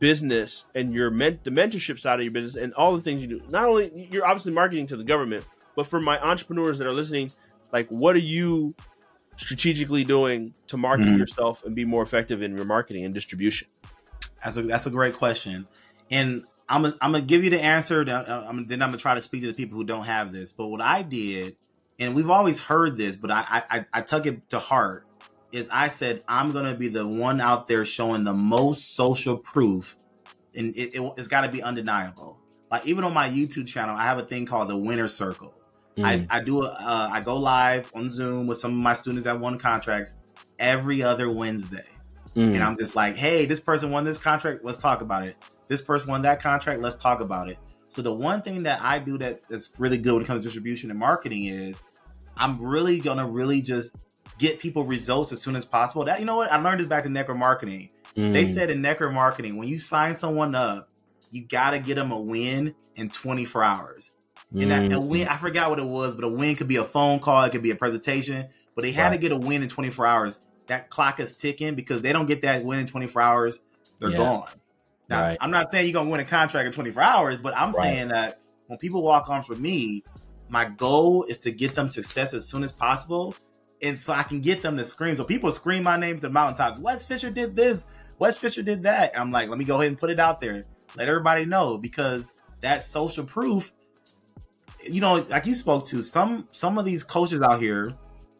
[0.00, 3.28] business and your men- the mentorship side of your business and all the things you
[3.28, 3.40] do.
[3.48, 5.44] Not only you're obviously marketing to the government,
[5.76, 7.32] but for my entrepreneurs that are listening,
[7.72, 8.74] like what are you
[9.36, 11.18] strategically doing to market Mhm.
[11.18, 13.68] yourself and be more effective in your marketing and distribution?
[14.42, 15.66] That's a that's a great question,
[16.10, 18.04] and I'm a, I'm gonna give you the answer.
[18.04, 20.32] That, uh, I'm, then I'm gonna try to speak to the people who don't have
[20.32, 20.52] this.
[20.52, 21.56] But what I did,
[21.98, 25.04] and we've always heard this, but I I, I- I took it to heart.
[25.50, 29.96] Is I said I'm gonna be the one out there showing the most social proof,
[30.54, 32.38] and it, it, it's got to be undeniable.
[32.70, 35.54] Like even on my YouTube channel, I have a thing called the Winner Circle.
[36.04, 39.24] I, I do a, uh, I go live on Zoom with some of my students
[39.24, 40.12] that won contracts
[40.58, 41.84] every other Wednesday
[42.38, 42.54] Mm.
[42.54, 44.64] and I'm just like, hey, this person won this contract.
[44.64, 45.36] Let's talk about it.
[45.66, 46.80] This person won that contract.
[46.80, 47.58] Let's talk about it.
[47.88, 50.44] So the one thing that I do that is really good when it comes to
[50.44, 51.82] distribution and marketing is
[52.36, 53.96] I'm really gonna really just
[54.38, 56.04] get people results as soon as possible.
[56.04, 57.88] That you know what I learned this back to network marketing.
[58.16, 58.32] Mm.
[58.32, 60.90] They said in network marketing when you sign someone up,
[61.32, 64.12] you gotta get them a win in 24 hours.
[64.52, 65.32] And that, a win, mm-hmm.
[65.32, 67.62] I forgot what it was, but a win could be a phone call, it could
[67.62, 70.40] be a presentation, but they had to get a win in 24 hours.
[70.68, 73.60] That clock is ticking because they don't get that win in 24 hours,
[74.00, 74.16] they're Yeah.
[74.16, 74.48] gone.
[75.08, 75.38] Now, Right.
[75.40, 77.74] I'm not saying you're gonna win a contract in 24 hours, but I'm Right.
[77.74, 80.02] saying that when people walk on for me,
[80.48, 83.34] my goal is to get them success as soon as possible.
[83.82, 85.14] And so I can get them to scream.
[85.14, 86.78] So people scream my name to the mountaintops.
[86.78, 87.86] Wes Fisher did this.
[88.18, 89.18] Wes Fisher did that.
[89.18, 90.64] I'm like, let me go ahead and put it out there.
[90.96, 93.72] Let everybody know because that social proof,
[94.84, 97.92] you know, like you spoke to, some some of these coaches out here,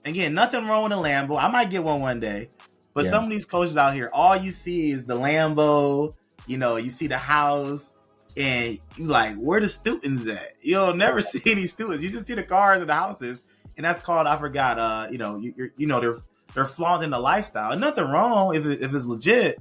[0.04, 1.38] again, nothing wrong with a Lambo.
[1.42, 2.50] I might get one one day.
[2.94, 3.10] But Yeah.
[3.10, 6.14] some of these coaches out here, all you see is the Lambo,
[6.46, 7.92] you know, you see the house,
[8.36, 10.52] and you like, where the students at?
[10.60, 12.02] You'll never see any students.
[12.02, 13.40] You just see the cars and the houses,
[13.76, 14.78] and that's called I forgot.
[14.78, 16.16] Uh, you know, you you're, you know they're
[16.54, 19.60] they're flaunting the lifestyle, and nothing wrong if it, if it's legit.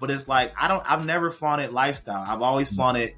[0.00, 0.82] But it's like I don't.
[0.90, 2.24] I've never flaunted lifestyle.
[2.26, 3.14] I've always flaunted.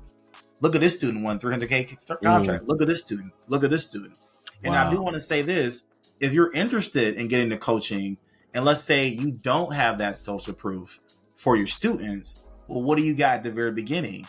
[0.64, 2.64] Look at this student won 300k contract.
[2.64, 3.32] Look at this student.
[3.48, 4.14] Look at this student.
[4.62, 5.82] And I do want to say this:
[6.20, 8.16] if you're interested in getting the coaching,
[8.54, 11.00] and let's say you don't have that social proof
[11.36, 14.26] for your students, well, what do you got at the very beginning?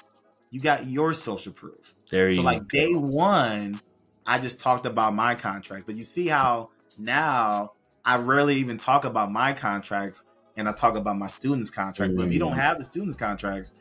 [0.52, 1.96] You got your social proof.
[2.12, 2.46] There you So go.
[2.48, 3.80] like day one,
[4.26, 5.86] I just talked about my contract.
[5.86, 7.72] But you see how now
[8.04, 10.26] I rarely even talk about my contracts
[10.58, 12.14] and I talk about my students' contract.
[12.18, 12.58] But if you don't Mm.
[12.58, 13.74] have the students' contracts,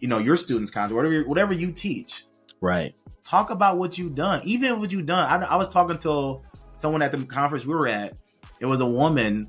[0.00, 2.24] you know, your students' contract, whatever whatever you teach,
[2.60, 2.94] right.
[3.22, 4.40] talk about what you've done.
[4.44, 5.42] Even what you've done.
[5.42, 6.40] I, I was talking to
[6.74, 8.14] someone at the conference we were at.
[8.60, 9.48] It was a woman,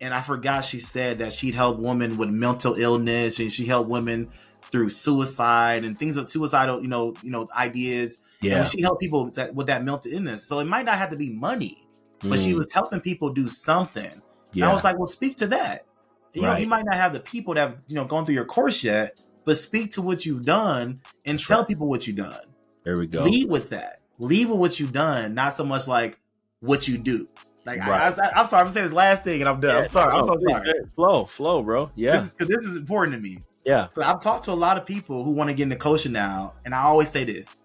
[0.00, 3.90] and I forgot she said that she'd help women with mental illness and she helped
[3.90, 4.30] women
[4.70, 8.18] through suicide and things of suicidal, you know, you know, ideas.
[8.40, 8.58] Yeah.
[8.58, 10.44] And she helped people that with that mental illness.
[10.46, 11.76] So it might not have to be money,
[12.22, 12.58] but she Mm.
[12.58, 14.04] was helping people do something.
[14.04, 14.22] And
[14.52, 14.70] Yeah.
[14.70, 15.86] I was like, well, speak to that.
[16.34, 18.44] You know, you might not have the people that have, you know, gone through your
[18.44, 19.18] course yet,
[19.48, 22.42] but speak to what you've done and tell people what you've done.
[22.84, 23.22] there we go.
[23.22, 24.02] Lead with that.
[24.18, 26.20] Lead with what you've done, not so much like
[26.60, 27.26] what you do.
[27.64, 28.12] Like Right.
[28.18, 29.84] I, am sorry, I'm saying this last thing, and I'm done.
[29.84, 30.12] I'm sorry.
[30.12, 30.72] I'm so please, sorry.
[30.94, 31.90] Flow, flow, bro.
[31.94, 32.18] Yeah.
[32.18, 33.38] This, is, this is important to me.
[33.64, 33.88] yeah.
[33.94, 36.52] So I've talked to a lot of people who want to get into coaching now,
[36.66, 37.56] and I always say this: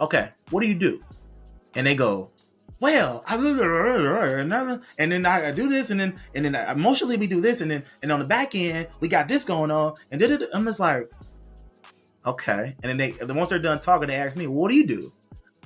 [0.00, 1.04] Okay, what do you do?
[1.76, 2.30] And they go,
[2.82, 3.36] Well, I
[4.98, 7.84] and then I do this, and then and then emotionally we do this, and then
[8.02, 11.08] and on the back end we got this going on, and then I'm just like,
[12.26, 12.76] okay.
[12.82, 15.12] And then they, then once they're done talking, they ask me, "What do you do?"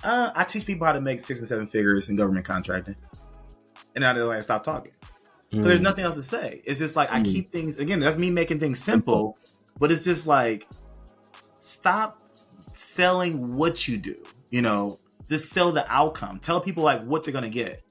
[0.04, 2.96] Uh, I teach people how to make six and seven figures in government contracting,
[3.94, 4.92] and now they're like, stop talking.
[5.54, 5.84] So there's Mm.
[5.84, 6.60] nothing else to say.
[6.66, 7.32] It's just like I Mm.
[7.32, 8.00] keep things again.
[8.00, 9.38] That's me making things simple,
[9.80, 10.66] but it's just like
[11.60, 12.18] stop
[12.74, 14.16] selling what you do.
[14.50, 16.38] You know, just sell the outcome.
[16.38, 17.82] Tell people like what they're gonna get.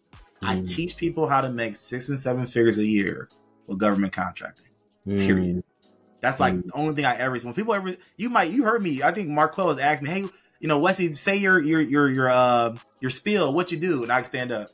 [0.42, 0.70] I Mm.
[0.70, 3.30] teach people how to make six and seven figures a year
[3.68, 4.66] with government contracting.
[5.06, 5.58] period.
[5.58, 5.64] Mm.
[6.22, 6.66] That's like Mm.
[6.66, 7.38] the only thing I ever.
[7.38, 9.04] When people ever, you might you heard me.
[9.04, 10.30] I think Marquel was asking me, hey,
[10.60, 14.12] you know, Wesley, say your your your your uh your spiel, what you do, and
[14.12, 14.72] I stand up.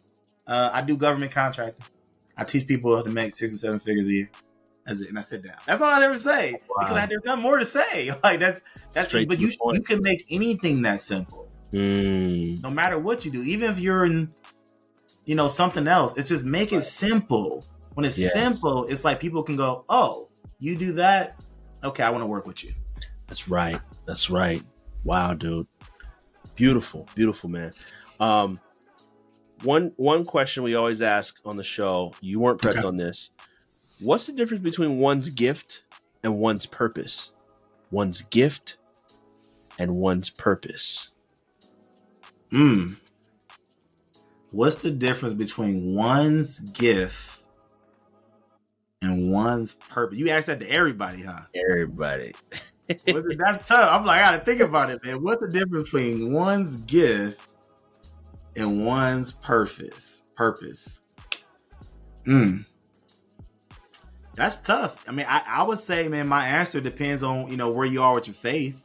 [0.47, 1.85] Uh, I do government contracting.
[2.37, 4.29] I teach people to make six and seven figures a year.
[4.85, 5.55] That's it, and I sit down.
[5.67, 8.11] That's all I ever say because I, there's nothing more to say.
[8.23, 8.61] Like that's
[8.93, 9.09] that's.
[9.09, 11.40] Straight but you you can make anything that simple,
[11.73, 12.61] Mm.
[12.61, 13.41] no matter what you do.
[13.43, 14.33] Even if you're in,
[15.25, 16.17] you know, something else.
[16.17, 17.65] It's just make it simple.
[17.93, 18.29] When it's Yeah.
[18.29, 20.27] simple, it's like people can go, "Oh,
[20.59, 21.39] you do that?
[21.83, 22.73] Okay, I want to work with you."
[23.27, 23.79] That's right.
[24.05, 24.63] That's right.
[25.03, 25.67] Wow, dude.
[26.55, 27.73] Beautiful, beautiful, man.
[28.19, 28.59] Um,
[29.63, 32.13] one one question we always ask on the show.
[32.21, 32.87] You weren't prepped Okay.
[32.87, 33.29] on this.
[33.99, 35.83] What's the difference between one's gift
[36.23, 37.31] and one's purpose?
[37.91, 38.77] One's gift
[39.79, 41.09] and one's purpose.
[42.51, 42.93] Hmm.
[44.51, 47.41] What's the difference between one's gift
[49.01, 50.17] and one's purpose?
[50.17, 51.41] You asked that to everybody, huh?
[51.69, 52.33] Everybody.
[53.05, 53.93] That's tough.
[53.93, 55.23] I'm like, I gotta think about it, man.
[55.23, 57.39] What's the difference between one's gift
[58.57, 60.23] and one's purpose?
[60.35, 60.99] Purpose.
[62.25, 62.57] Hmm.
[64.35, 65.07] That's tough.
[65.07, 68.01] I mean, I, I would say, man, my answer depends on you know where you
[68.01, 68.83] are with your faith.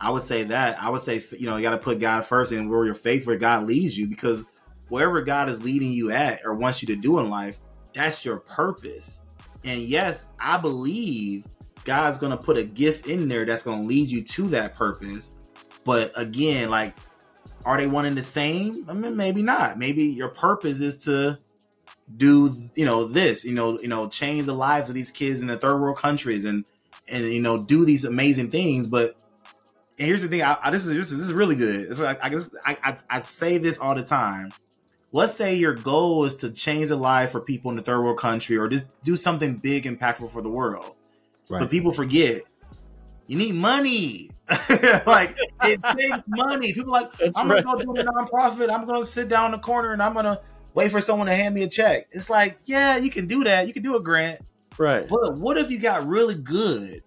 [0.00, 0.80] I would say that.
[0.82, 3.26] I would say, you know, you got to put God first and where your faith,
[3.26, 4.44] where God leads you, because
[4.88, 7.58] wherever God is leading you at or wants you to do in life,
[7.94, 9.20] that's your purpose.
[9.64, 11.46] And yes, I believe
[11.84, 14.74] God's going to put a gift in there that's going to lead you to that
[14.74, 15.32] purpose.
[15.84, 16.94] But again, like,
[17.64, 18.84] are they one and the same?
[18.88, 19.78] I mean, maybe not.
[19.78, 21.38] Maybe your purpose is to
[22.16, 25.46] do, you know, this, you know, you know, change the lives of these kids in
[25.46, 26.64] the third world countries and
[27.08, 29.14] and you know, do these amazing things, but
[29.98, 30.42] And here's the thing.
[30.42, 31.88] I, I, this is this is, this is really good.
[31.88, 34.52] This is I, I guess I, I I say this all the time.
[35.12, 38.18] Let's say your goal is to change the life for people in the third world
[38.18, 40.94] country, or just do something big, impactful for the world.
[41.48, 41.60] Right.
[41.60, 42.42] But people forget
[43.26, 44.30] you need money.
[45.06, 46.74] like it takes money.
[46.74, 47.64] People are like That's I'm right.
[47.64, 48.70] gonna go do a nonprofit.
[48.70, 50.40] I'm gonna sit down in the corner and I'm gonna
[50.74, 52.08] wait for someone to hand me a check.
[52.10, 53.66] It's like, yeah, you can do that.
[53.66, 54.40] You can do a grant.
[54.76, 55.08] Right.
[55.08, 57.02] But what if you got really good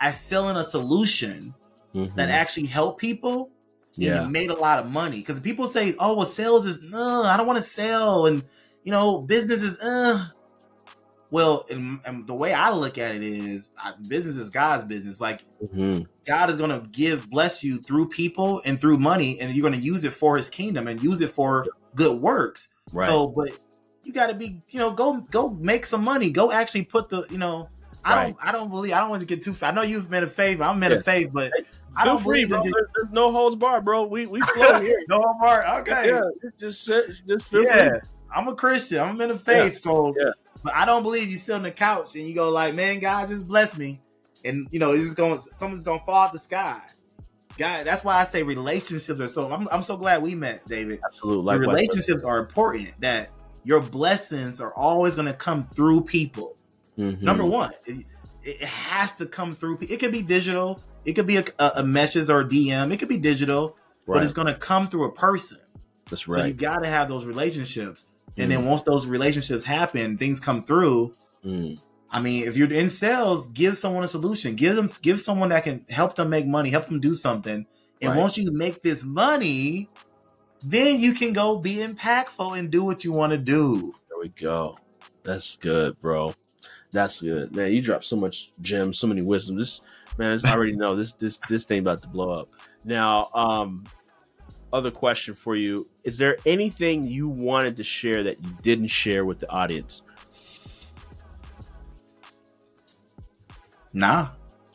[0.00, 1.54] at selling a solution
[1.94, 2.14] Mhm.
[2.14, 3.50] that actually help people?
[3.96, 4.22] And Yeah.
[4.24, 5.18] you made a lot of money.
[5.18, 8.26] Because people say, oh, well, sales is no, I don't want to sell.
[8.26, 8.44] And
[8.84, 10.26] you know, business is uh
[11.30, 15.20] well, and, and the way I look at it is I, business is God's business.
[15.20, 16.06] Like Mhm.
[16.26, 19.78] God is going to give, bless you through people and through money, and you're going
[19.78, 22.72] to use it for His kingdom and use it for good works.
[22.92, 23.06] Right.
[23.06, 23.50] So, but
[24.02, 26.30] you got to be, you know, go go make some money.
[26.30, 27.68] Go actually put the, you know,
[28.04, 28.24] I Right.
[28.36, 29.52] don't, I don't believe, I don't want to get too.
[29.52, 29.68] Far.
[29.70, 30.64] I know you've been a favor.
[30.64, 30.96] I'm men Yeah.
[30.98, 31.52] of faith, but
[31.96, 32.58] I Feel don't free, believe bro.
[32.58, 34.04] in just, There's, there's no holds bar, bro.
[34.04, 35.02] We we flow here.
[35.08, 35.66] no more.
[35.80, 36.20] Okay, Yeah,
[36.58, 37.88] just just just feel yeah.
[37.90, 37.98] free.
[38.34, 39.00] I'm a Christian.
[39.00, 39.78] I'm in the of faith.
[39.78, 40.30] So, Yeah.
[40.62, 43.26] but I don't believe you sit on the couch and you go like, man, God
[43.28, 44.00] just bless me,
[44.44, 46.80] and you know, it's just going, someone's going to fall out the sky.
[47.58, 49.52] God, that's why I say relationships are so.
[49.52, 51.00] I'm, I'm so glad we met, David.
[51.04, 51.36] Absolutely.
[51.38, 51.76] The Likewise, brother.
[51.82, 52.90] relationships are important.
[53.00, 53.30] That
[53.64, 56.56] your blessings are always going to come through people.
[56.96, 57.20] Mhm.
[57.20, 58.06] Number one, it,
[58.44, 59.78] it has to come through.
[59.82, 60.80] It could be digital.
[61.04, 62.92] It could be a, a, a message or a DM.
[62.92, 63.76] It could be digital,
[64.06, 65.58] but it's going to come through a person.
[66.10, 66.34] That's right.
[66.34, 66.56] So you right.
[66.56, 68.06] got to have those relationships.
[68.36, 68.54] And Mm.
[68.54, 71.14] then once those relationships happen, things come through.
[71.44, 71.78] Mm.
[72.10, 74.54] I mean, if you're in sales, give someone a solution.
[74.56, 77.66] Give them, give someone that can help them make money, help them do something.
[78.02, 78.18] And Right.
[78.18, 79.88] once you make this money,
[80.62, 83.94] then you can go be impactful and do what you want to do.
[84.08, 84.78] There we go.
[85.22, 86.34] That's good, bro.
[86.92, 87.72] That's good, man.
[87.72, 89.56] You dropped so much gems, so many wisdom.
[89.56, 89.80] This
[90.20, 92.48] man, I already know this this this thing about to blow up.
[92.84, 93.84] Now, um,
[94.72, 99.24] other question for you: Is there anything you wanted to share that you didn't share
[99.24, 100.02] with the audience?
[103.92, 104.28] Nah,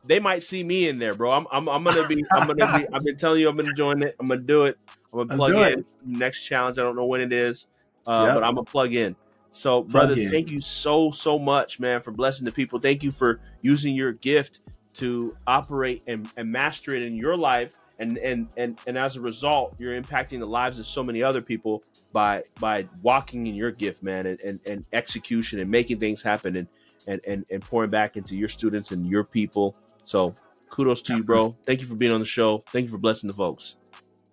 [0.04, 1.32] They might see me in there, bro.
[1.32, 2.24] I'm, I'm, I'm gonna be.
[2.34, 2.86] I'm gonna be.
[2.92, 4.16] I've been telling you, I'm gonna join it.
[4.20, 4.78] I'm gonna do it.
[5.12, 6.78] I'm gonna plug in next challenge.
[6.78, 7.66] I don't know when it is,
[8.06, 8.34] uh, Yep.
[8.34, 9.16] but I'm gonna plug in.
[9.52, 10.30] So, brother, in.
[10.30, 12.78] thank you so so much, man, for blessing the people.
[12.78, 14.60] Thank you for using your gift
[14.94, 19.20] to operate and, and master it in your life and and and and as a
[19.20, 23.70] result you're impacting the lives of so many other people by by walking in your
[23.70, 26.66] gift man and and, and execution and making things happen and,
[27.06, 29.74] and and and pouring back into your students and your people
[30.04, 30.34] so
[30.70, 33.28] kudos to you bro thank you for being on the show thank you for blessing
[33.28, 33.76] the folks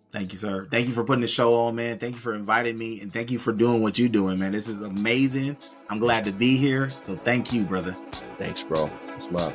[0.10, 0.68] Thank you, sir.
[0.72, 2.00] Thank you for putting the show on, man.
[2.00, 4.54] Thank you for inviting me, and thank you for doing what you're doing, man.
[4.54, 5.58] This is amazing.
[5.90, 6.90] I'm glad to be here.
[6.90, 7.92] So thank you, brother.
[8.38, 9.54] thanks bro it's love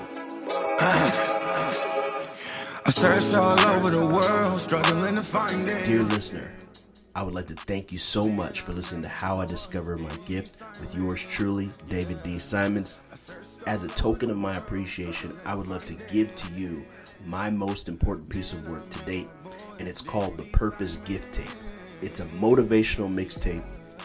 [2.85, 5.85] I searched all over the world, struggling to find it.
[5.85, 6.51] Dear listener,
[7.15, 10.17] I would like to thank you so much for listening to How I Discovered My
[10.25, 12.39] Gift with yours truly, David D.
[12.39, 13.01] Simons.
[13.67, 16.87] As a token of my appreciation, I would love to give to you
[17.27, 19.29] my most important piece of work to date,
[19.79, 21.55] and it's called the Purpose Gift Tape.
[22.01, 23.63] It's a motivational mixtape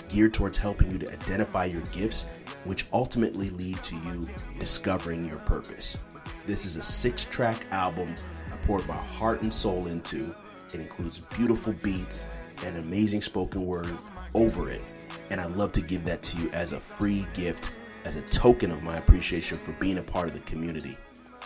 [0.10, 2.26] geared towards helping you to identify your gifts,
[2.66, 4.28] which ultimately lead to you
[4.60, 5.98] discovering your purpose.
[6.46, 8.14] This is a six track album
[8.52, 10.36] I poured my heart and soul into.
[10.74, 12.28] It includes beautiful beats
[12.64, 13.98] and amazing spoken word
[14.34, 14.82] over it.
[15.30, 17.72] And I'd love to give that to you as a free gift,
[18.06, 20.98] as a token of my appreciation for being a part of the community.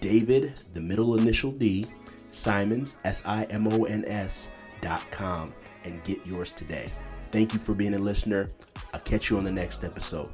[0.00, 1.86] David, the middle initial D,
[2.30, 4.48] Simons, S I M O N S
[4.80, 5.52] dot com,
[5.84, 6.90] and get yours today.
[7.30, 8.50] Thank you for being a listener.
[8.92, 10.30] I'll catch you on the next episode.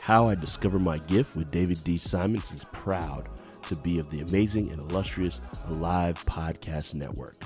[0.00, 1.98] How I Discovered My Gift with David D.
[1.98, 3.28] Simons is proud
[3.66, 7.36] to be of the amazing and illustrious Alive Podcast Network.